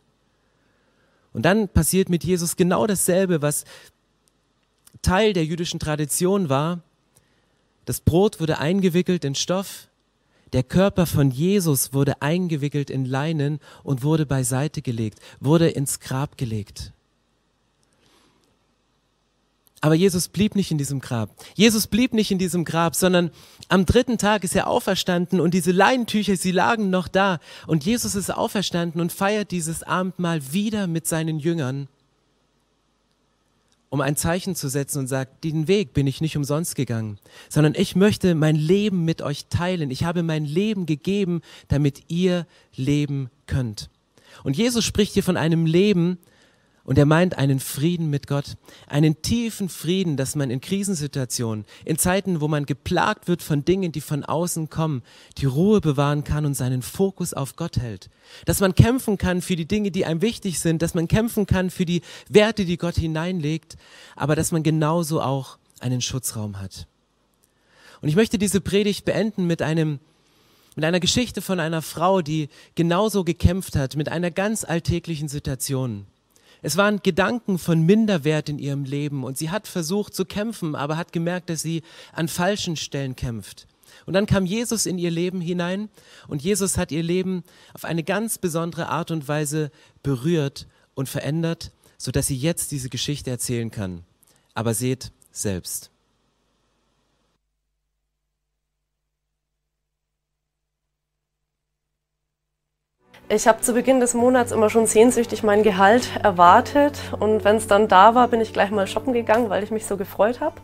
Und 1.34 1.42
dann 1.42 1.68
passiert 1.68 2.08
mit 2.08 2.24
Jesus 2.24 2.56
genau 2.56 2.86
dasselbe, 2.86 3.42
was 3.42 3.64
Teil 5.02 5.34
der 5.34 5.44
jüdischen 5.44 5.78
Tradition 5.78 6.48
war, 6.48 6.82
das 7.88 8.02
Brot 8.02 8.38
wurde 8.38 8.58
eingewickelt 8.58 9.24
in 9.24 9.34
Stoff, 9.34 9.88
der 10.52 10.62
Körper 10.62 11.06
von 11.06 11.30
Jesus 11.30 11.94
wurde 11.94 12.20
eingewickelt 12.20 12.90
in 12.90 13.06
Leinen 13.06 13.60
und 13.82 14.02
wurde 14.02 14.26
beiseite 14.26 14.82
gelegt, 14.82 15.20
wurde 15.40 15.70
ins 15.70 15.98
Grab 15.98 16.36
gelegt. 16.36 16.92
Aber 19.80 19.94
Jesus 19.94 20.28
blieb 20.28 20.54
nicht 20.54 20.70
in 20.70 20.76
diesem 20.76 21.00
Grab. 21.00 21.30
Jesus 21.54 21.86
blieb 21.86 22.12
nicht 22.12 22.30
in 22.30 22.36
diesem 22.36 22.66
Grab, 22.66 22.94
sondern 22.94 23.30
am 23.68 23.86
dritten 23.86 24.18
Tag 24.18 24.44
ist 24.44 24.54
er 24.54 24.66
auferstanden 24.66 25.40
und 25.40 25.54
diese 25.54 25.72
Leinentücher, 25.72 26.36
sie 26.36 26.52
lagen 26.52 26.90
noch 26.90 27.08
da. 27.08 27.40
Und 27.66 27.86
Jesus 27.86 28.14
ist 28.14 28.28
auferstanden 28.28 29.00
und 29.00 29.12
feiert 29.12 29.50
dieses 29.50 29.82
Abendmahl 29.82 30.52
wieder 30.52 30.88
mit 30.88 31.06
seinen 31.06 31.38
Jüngern 31.38 31.88
um 33.90 34.00
ein 34.00 34.16
Zeichen 34.16 34.54
zu 34.54 34.68
setzen 34.68 35.00
und 35.00 35.06
sagt, 35.06 35.44
den 35.44 35.68
Weg 35.68 35.94
bin 35.94 36.06
ich 36.06 36.20
nicht 36.20 36.36
umsonst 36.36 36.74
gegangen, 36.74 37.18
sondern 37.48 37.74
ich 37.76 37.96
möchte 37.96 38.34
mein 38.34 38.56
Leben 38.56 39.04
mit 39.04 39.22
euch 39.22 39.46
teilen. 39.46 39.90
Ich 39.90 40.04
habe 40.04 40.22
mein 40.22 40.44
Leben 40.44 40.86
gegeben, 40.86 41.40
damit 41.68 42.02
ihr 42.08 42.46
leben 42.74 43.30
könnt. 43.46 43.88
Und 44.44 44.56
Jesus 44.56 44.84
spricht 44.84 45.14
hier 45.14 45.22
von 45.22 45.36
einem 45.36 45.66
Leben, 45.66 46.18
und 46.88 46.96
er 46.96 47.04
meint 47.04 47.36
einen 47.36 47.60
Frieden 47.60 48.08
mit 48.08 48.26
Gott, 48.26 48.56
einen 48.86 49.20
tiefen 49.20 49.68
Frieden, 49.68 50.16
dass 50.16 50.34
man 50.34 50.48
in 50.48 50.62
Krisensituationen, 50.62 51.66
in 51.84 51.98
Zeiten, 51.98 52.40
wo 52.40 52.48
man 52.48 52.64
geplagt 52.64 53.28
wird 53.28 53.42
von 53.42 53.62
Dingen, 53.62 53.92
die 53.92 54.00
von 54.00 54.24
außen 54.24 54.70
kommen, 54.70 55.02
die 55.36 55.44
Ruhe 55.44 55.82
bewahren 55.82 56.24
kann 56.24 56.46
und 56.46 56.54
seinen 56.54 56.80
Fokus 56.80 57.34
auf 57.34 57.56
Gott 57.56 57.76
hält. 57.76 58.08
Dass 58.46 58.60
man 58.60 58.74
kämpfen 58.74 59.18
kann 59.18 59.42
für 59.42 59.54
die 59.54 59.68
Dinge, 59.68 59.90
die 59.90 60.06
einem 60.06 60.22
wichtig 60.22 60.60
sind, 60.60 60.80
dass 60.80 60.94
man 60.94 61.08
kämpfen 61.08 61.44
kann 61.44 61.68
für 61.68 61.84
die 61.84 62.00
Werte, 62.30 62.64
die 62.64 62.78
Gott 62.78 62.94
hineinlegt, 62.94 63.76
aber 64.16 64.34
dass 64.34 64.50
man 64.50 64.62
genauso 64.62 65.20
auch 65.20 65.58
einen 65.80 66.00
Schutzraum 66.00 66.58
hat. 66.58 66.86
Und 68.00 68.08
ich 68.08 68.16
möchte 68.16 68.38
diese 68.38 68.62
Predigt 68.62 69.04
beenden 69.04 69.46
mit 69.46 69.60
einem 69.60 70.00
mit 70.74 70.86
einer 70.86 71.00
Geschichte 71.00 71.42
von 71.42 71.60
einer 71.60 71.82
Frau, 71.82 72.22
die 72.22 72.48
genauso 72.76 73.24
gekämpft 73.24 73.76
hat, 73.76 73.96
mit 73.96 74.08
einer 74.08 74.30
ganz 74.30 74.64
alltäglichen 74.64 75.28
Situation. 75.28 76.06
Es 76.62 76.76
waren 76.76 77.00
Gedanken 77.02 77.58
von 77.58 77.82
Minderwert 77.82 78.48
in 78.48 78.58
ihrem 78.58 78.84
Leben 78.84 79.24
und 79.24 79.38
sie 79.38 79.50
hat 79.50 79.68
versucht 79.68 80.14
zu 80.14 80.24
kämpfen, 80.24 80.74
aber 80.74 80.96
hat 80.96 81.12
gemerkt, 81.12 81.50
dass 81.50 81.62
sie 81.62 81.82
an 82.12 82.28
falschen 82.28 82.76
Stellen 82.76 83.16
kämpft. 83.16 83.66
Und 84.06 84.14
dann 84.14 84.26
kam 84.26 84.46
Jesus 84.46 84.86
in 84.86 84.98
ihr 84.98 85.10
Leben 85.10 85.40
hinein 85.40 85.88
und 86.26 86.42
Jesus 86.42 86.76
hat 86.76 86.92
ihr 86.92 87.02
Leben 87.02 87.44
auf 87.74 87.84
eine 87.84 88.02
ganz 88.02 88.38
besondere 88.38 88.88
Art 88.88 89.10
und 89.10 89.28
Weise 89.28 89.70
berührt 90.02 90.66
und 90.94 91.08
verändert, 91.08 91.72
sodass 91.96 92.26
sie 92.26 92.36
jetzt 92.36 92.70
diese 92.70 92.88
Geschichte 92.88 93.30
erzählen 93.30 93.70
kann. 93.70 94.04
Aber 94.54 94.74
seht 94.74 95.12
selbst. 95.30 95.90
Ich 103.30 103.46
habe 103.46 103.60
zu 103.60 103.74
Beginn 103.74 104.00
des 104.00 104.14
Monats 104.14 104.52
immer 104.52 104.70
schon 104.70 104.86
sehnsüchtig 104.86 105.42
mein 105.42 105.62
Gehalt 105.62 106.08
erwartet 106.22 106.98
und 107.20 107.44
wenn 107.44 107.56
es 107.56 107.66
dann 107.66 107.86
da 107.86 108.14
war, 108.14 108.28
bin 108.28 108.40
ich 108.40 108.54
gleich 108.54 108.70
mal 108.70 108.86
shoppen 108.86 109.12
gegangen, 109.12 109.50
weil 109.50 109.62
ich 109.62 109.70
mich 109.70 109.84
so 109.84 109.98
gefreut 109.98 110.40
habe. 110.40 110.54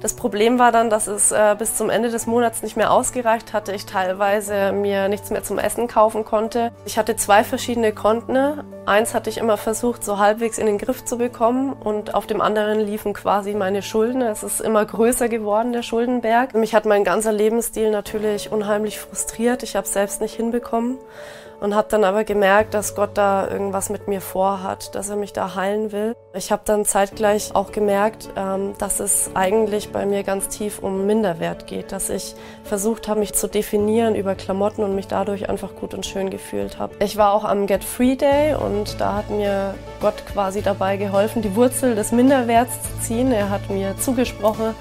Das 0.00 0.16
Problem 0.16 0.58
war 0.58 0.72
dann, 0.72 0.88
dass 0.88 1.06
es 1.06 1.32
äh, 1.32 1.54
bis 1.58 1.76
zum 1.76 1.90
Ende 1.90 2.08
des 2.08 2.26
Monats 2.26 2.62
nicht 2.62 2.78
mehr 2.78 2.92
ausgereicht 2.92 3.52
hatte. 3.52 3.72
Ich 3.72 3.84
teilweise 3.84 4.72
mir 4.72 5.08
nichts 5.08 5.28
mehr 5.28 5.42
zum 5.42 5.58
Essen 5.58 5.86
kaufen 5.86 6.24
konnte. 6.24 6.72
Ich 6.86 6.96
hatte 6.96 7.14
zwei 7.16 7.44
verschiedene 7.44 7.92
Konten. 7.92 8.64
Eins 8.86 9.12
hatte 9.12 9.28
ich 9.28 9.36
immer 9.36 9.58
versucht, 9.58 10.02
so 10.02 10.18
halbwegs 10.18 10.56
in 10.56 10.64
den 10.64 10.78
Griff 10.78 11.04
zu 11.04 11.18
bekommen 11.18 11.74
und 11.74 12.14
auf 12.14 12.26
dem 12.26 12.40
anderen 12.40 12.80
liefen 12.80 13.12
quasi 13.12 13.52
meine 13.52 13.82
Schulden. 13.82 14.22
Es 14.22 14.42
ist 14.42 14.62
immer 14.62 14.86
größer 14.86 15.28
geworden, 15.28 15.74
der 15.74 15.82
Schuldenberg. 15.82 16.54
Mich 16.54 16.74
hat 16.74 16.86
mein 16.86 17.04
ganzer 17.04 17.32
Lebensstil 17.32 17.90
natürlich 17.90 18.50
unheimlich 18.50 18.98
frustriert. 18.98 19.62
Ich 19.62 19.76
habe 19.76 19.86
es 19.86 19.92
selbst 19.92 20.22
nicht 20.22 20.36
hinbekommen 20.36 20.96
und 21.60 21.74
habe 21.74 21.88
dann 21.90 22.04
aber 22.04 22.24
gemerkt, 22.24 22.74
dass 22.74 22.94
Gott 22.94 23.10
da 23.14 23.48
irgendwas 23.48 23.90
mit 23.90 24.08
mir 24.08 24.20
vorhat, 24.20 24.94
dass 24.94 25.08
er 25.08 25.16
mich 25.16 25.32
da 25.32 25.54
heilen 25.54 25.92
will. 25.92 26.14
Ich 26.34 26.52
habe 26.52 26.62
dann 26.64 26.84
zeitgleich 26.84 27.54
auch 27.54 27.72
gemerkt, 27.72 28.28
ähm, 28.36 28.74
dass 28.78 29.00
es 29.00 29.30
eigentlich 29.34 29.92
bei 29.92 30.06
mir 30.06 30.22
ganz 30.22 30.48
tief 30.48 30.78
um 30.80 31.06
Minderwert 31.06 31.66
geht, 31.66 31.92
dass 31.92 32.10
ich 32.10 32.34
versucht 32.64 33.08
habe, 33.08 33.20
mich 33.20 33.34
zu 33.34 33.48
definieren 33.48 34.14
über 34.14 34.34
Klamotten 34.34 34.82
und 34.82 34.94
mich 34.94 35.06
dadurch 35.06 35.48
einfach 35.48 35.74
gut 35.74 35.94
und 35.94 36.04
schön 36.06 36.30
gefühlt 36.30 36.78
habe. 36.78 36.94
Ich 36.98 37.16
war 37.16 37.32
auch 37.32 37.44
am 37.44 37.66
Get 37.66 37.84
Free 37.84 38.16
Day 38.16 38.54
und 38.54 39.00
da 39.00 39.16
hat 39.16 39.30
mir 39.30 39.74
Gott 40.00 40.26
quasi 40.32 40.62
dabei 40.62 40.96
geholfen, 40.96 41.42
die 41.42 41.54
Wurzel 41.56 41.94
des 41.94 42.12
Minderwerts 42.12 42.82
zu 42.82 43.00
ziehen. 43.00 43.32
Er 43.32 43.50
hat 43.50 43.70
mir 43.70 43.96
zugesprochen, 43.98 44.74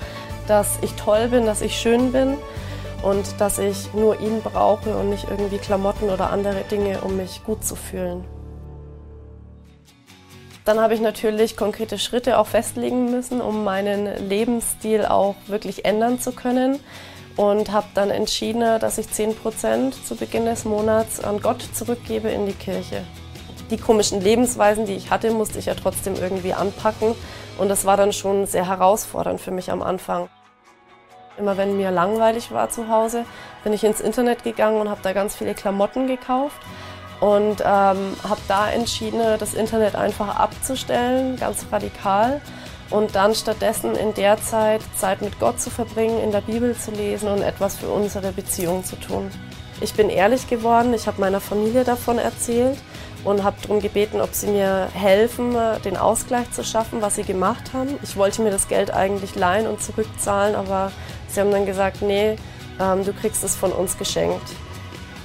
dass 0.47 0.77
ich 0.81 0.93
toll 0.95 1.29
bin, 1.29 1.45
dass 1.45 1.61
ich 1.61 1.75
schön 1.79 2.11
bin 2.11 2.37
und 3.03 3.39
dass 3.39 3.59
ich 3.59 3.93
nur 3.93 4.19
ihn 4.19 4.41
brauche 4.41 4.95
und 4.95 5.09
nicht 5.09 5.27
irgendwie 5.29 5.57
Klamotten 5.57 6.09
oder 6.09 6.31
andere 6.31 6.63
Dinge, 6.71 7.01
um 7.01 7.17
mich 7.17 7.43
gut 7.43 7.63
zu 7.63 7.75
fühlen. 7.75 8.23
Dann 10.65 10.79
habe 10.79 10.93
ich 10.93 11.01
natürlich 11.01 11.57
konkrete 11.57 11.99
Schritte 11.99 12.37
auch 12.37 12.47
festlegen 12.47 13.11
müssen, 13.11 13.41
um 13.41 13.65
meinen 13.65 14.29
Lebensstil 14.29 15.05
auch 15.05 15.35
wirklich 15.47 15.83
ändern 15.83 16.19
zu 16.19 16.31
können 16.31 16.79
und 17.35 17.73
habe 17.73 17.87
dann 17.95 18.09
entschieden, 18.09 18.61
dass 18.79 18.97
ich 18.97 19.07
10% 19.07 19.91
zu 20.05 20.15
Beginn 20.15 20.45
des 20.45 20.63
Monats 20.63 21.21
an 21.21 21.41
Gott 21.41 21.61
zurückgebe 21.73 22.29
in 22.29 22.45
die 22.45 22.53
Kirche. 22.53 23.03
Die 23.71 23.77
komischen 23.77 24.21
Lebensweisen, 24.21 24.85
die 24.85 24.93
ich 24.93 25.09
hatte, 25.09 25.31
musste 25.31 25.59
ich 25.59 25.65
ja 25.65 25.73
trotzdem 25.73 26.15
irgendwie 26.15 26.53
anpacken 26.53 27.15
und 27.57 27.67
das 27.67 27.83
war 27.83 27.97
dann 27.97 28.13
schon 28.13 28.45
sehr 28.45 28.67
herausfordernd 28.67 29.41
für 29.41 29.51
mich 29.51 29.69
am 29.69 29.81
Anfang. 29.81 30.29
Immer 31.37 31.57
wenn 31.57 31.77
mir 31.77 31.89
langweilig 31.89 32.51
war 32.51 32.69
zu 32.69 32.87
Hause, 32.87 33.25
bin 33.63 33.73
ich 33.73 33.83
ins 33.83 34.01
Internet 34.01 34.43
gegangen 34.43 34.79
und 34.79 34.89
habe 34.89 35.01
da 35.01 35.13
ganz 35.13 35.35
viele 35.35 35.55
Klamotten 35.55 36.07
gekauft 36.07 36.57
und 37.19 37.61
ähm, 37.61 38.15
habe 38.23 38.41
da 38.47 38.69
entschieden, 38.69 39.19
das 39.39 39.53
Internet 39.53 39.95
einfach 39.95 40.35
abzustellen, 40.35 41.37
ganz 41.37 41.65
radikal 41.71 42.41
und 42.89 43.15
dann 43.15 43.33
stattdessen 43.33 43.95
in 43.95 44.13
der 44.13 44.39
Zeit 44.41 44.81
Zeit 44.95 45.21
mit 45.21 45.39
Gott 45.39 45.59
zu 45.59 45.71
verbringen, 45.71 46.21
in 46.21 46.31
der 46.31 46.41
Bibel 46.41 46.75
zu 46.75 46.91
lesen 46.91 47.29
und 47.29 47.41
etwas 47.41 47.77
für 47.77 47.87
unsere 47.87 48.31
Beziehung 48.31 48.83
zu 48.83 48.95
tun. 48.97 49.31
Ich 49.81 49.95
bin 49.95 50.09
ehrlich 50.09 50.47
geworden, 50.47 50.93
ich 50.93 51.07
habe 51.07 51.19
meiner 51.19 51.41
Familie 51.41 51.83
davon 51.83 52.19
erzählt 52.19 52.77
und 53.23 53.43
habe 53.43 53.57
darum 53.61 53.79
gebeten, 53.79 54.21
ob 54.21 54.33
sie 54.33 54.47
mir 54.47 54.89
helfen, 54.93 55.55
den 55.83 55.97
Ausgleich 55.97 56.51
zu 56.51 56.63
schaffen, 56.63 57.01
was 57.01 57.15
sie 57.15 57.23
gemacht 57.23 57.73
haben. 57.73 57.97
Ich 58.03 58.15
wollte 58.15 58.41
mir 58.41 58.51
das 58.51 58.67
Geld 58.67 58.93
eigentlich 58.93 59.35
leihen 59.35 59.65
und 59.65 59.81
zurückzahlen, 59.81 60.55
aber 60.55 60.91
sie 61.33 61.41
haben 61.41 61.51
dann 61.51 61.65
gesagt, 61.65 62.01
nee, 62.01 62.35
ähm, 62.79 63.05
du 63.05 63.13
kriegst 63.13 63.43
es 63.43 63.55
von 63.55 63.71
uns 63.71 63.97
geschenkt. 63.97 64.49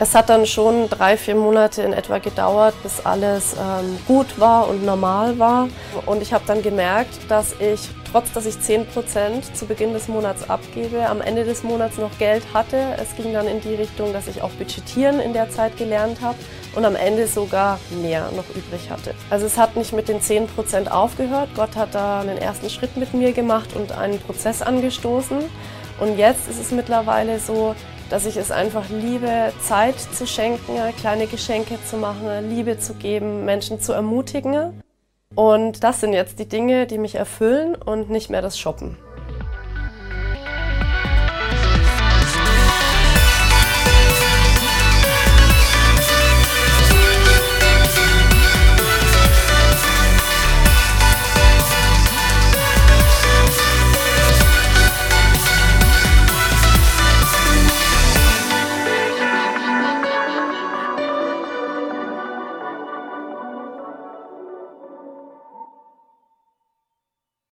Es 0.00 0.14
hat 0.14 0.28
dann 0.28 0.46
schon 0.46 0.88
drei, 0.88 1.16
vier 1.16 1.34
Monate 1.34 1.82
in 1.82 1.92
etwa 1.92 2.18
gedauert, 2.18 2.74
bis 2.84 3.04
alles 3.04 3.54
ähm, 3.54 3.98
gut 4.06 4.38
war 4.38 4.68
und 4.68 4.84
normal 4.84 5.40
war. 5.40 5.68
Und 6.06 6.22
ich 6.22 6.32
habe 6.32 6.44
dann 6.46 6.62
gemerkt, 6.62 7.18
dass 7.28 7.52
ich, 7.58 7.80
trotz 8.12 8.30
dass 8.32 8.46
ich 8.46 8.60
10 8.60 8.86
Prozent 8.86 9.56
zu 9.56 9.66
Beginn 9.66 9.92
des 9.92 10.06
Monats 10.06 10.48
abgebe, 10.48 11.04
am 11.08 11.20
Ende 11.20 11.44
des 11.44 11.64
Monats 11.64 11.98
noch 11.98 12.16
Geld 12.18 12.44
hatte. 12.54 12.76
Es 13.02 13.16
ging 13.16 13.32
dann 13.32 13.48
in 13.48 13.60
die 13.60 13.74
Richtung, 13.74 14.12
dass 14.12 14.28
ich 14.28 14.40
auch 14.40 14.50
budgetieren 14.50 15.18
in 15.18 15.32
der 15.32 15.50
Zeit 15.50 15.76
gelernt 15.76 16.20
habe 16.20 16.38
und 16.76 16.84
am 16.84 16.94
Ende 16.94 17.26
sogar 17.26 17.80
mehr 18.00 18.30
noch 18.36 18.48
übrig 18.50 18.90
hatte. 18.90 19.14
Also 19.30 19.46
es 19.46 19.58
hat 19.58 19.74
nicht 19.74 19.92
mit 19.92 20.08
den 20.08 20.20
10 20.20 20.46
Prozent 20.46 20.92
aufgehört. 20.92 21.48
Gott 21.56 21.74
hat 21.74 21.96
da 21.96 22.20
einen 22.20 22.38
ersten 22.38 22.70
Schritt 22.70 22.96
mit 22.96 23.14
mir 23.14 23.32
gemacht 23.32 23.70
und 23.74 23.90
einen 23.90 24.20
Prozess 24.20 24.62
angestoßen. 24.62 25.38
Und 26.00 26.16
jetzt 26.16 26.48
ist 26.48 26.60
es 26.60 26.70
mittlerweile 26.70 27.38
so, 27.40 27.74
dass 28.10 28.24
ich 28.24 28.36
es 28.36 28.50
einfach 28.50 28.88
liebe, 28.88 29.52
Zeit 29.60 29.98
zu 29.98 30.26
schenken, 30.26 30.76
kleine 30.98 31.26
Geschenke 31.26 31.78
zu 31.84 31.96
machen, 31.96 32.48
Liebe 32.48 32.78
zu 32.78 32.94
geben, 32.94 33.44
Menschen 33.44 33.80
zu 33.80 33.92
ermutigen. 33.92 34.82
Und 35.34 35.84
das 35.84 36.00
sind 36.00 36.12
jetzt 36.12 36.38
die 36.38 36.48
Dinge, 36.48 36.86
die 36.86 36.98
mich 36.98 37.16
erfüllen 37.16 37.74
und 37.74 38.10
nicht 38.10 38.30
mehr 38.30 38.42
das 38.42 38.58
Shoppen. 38.58 38.96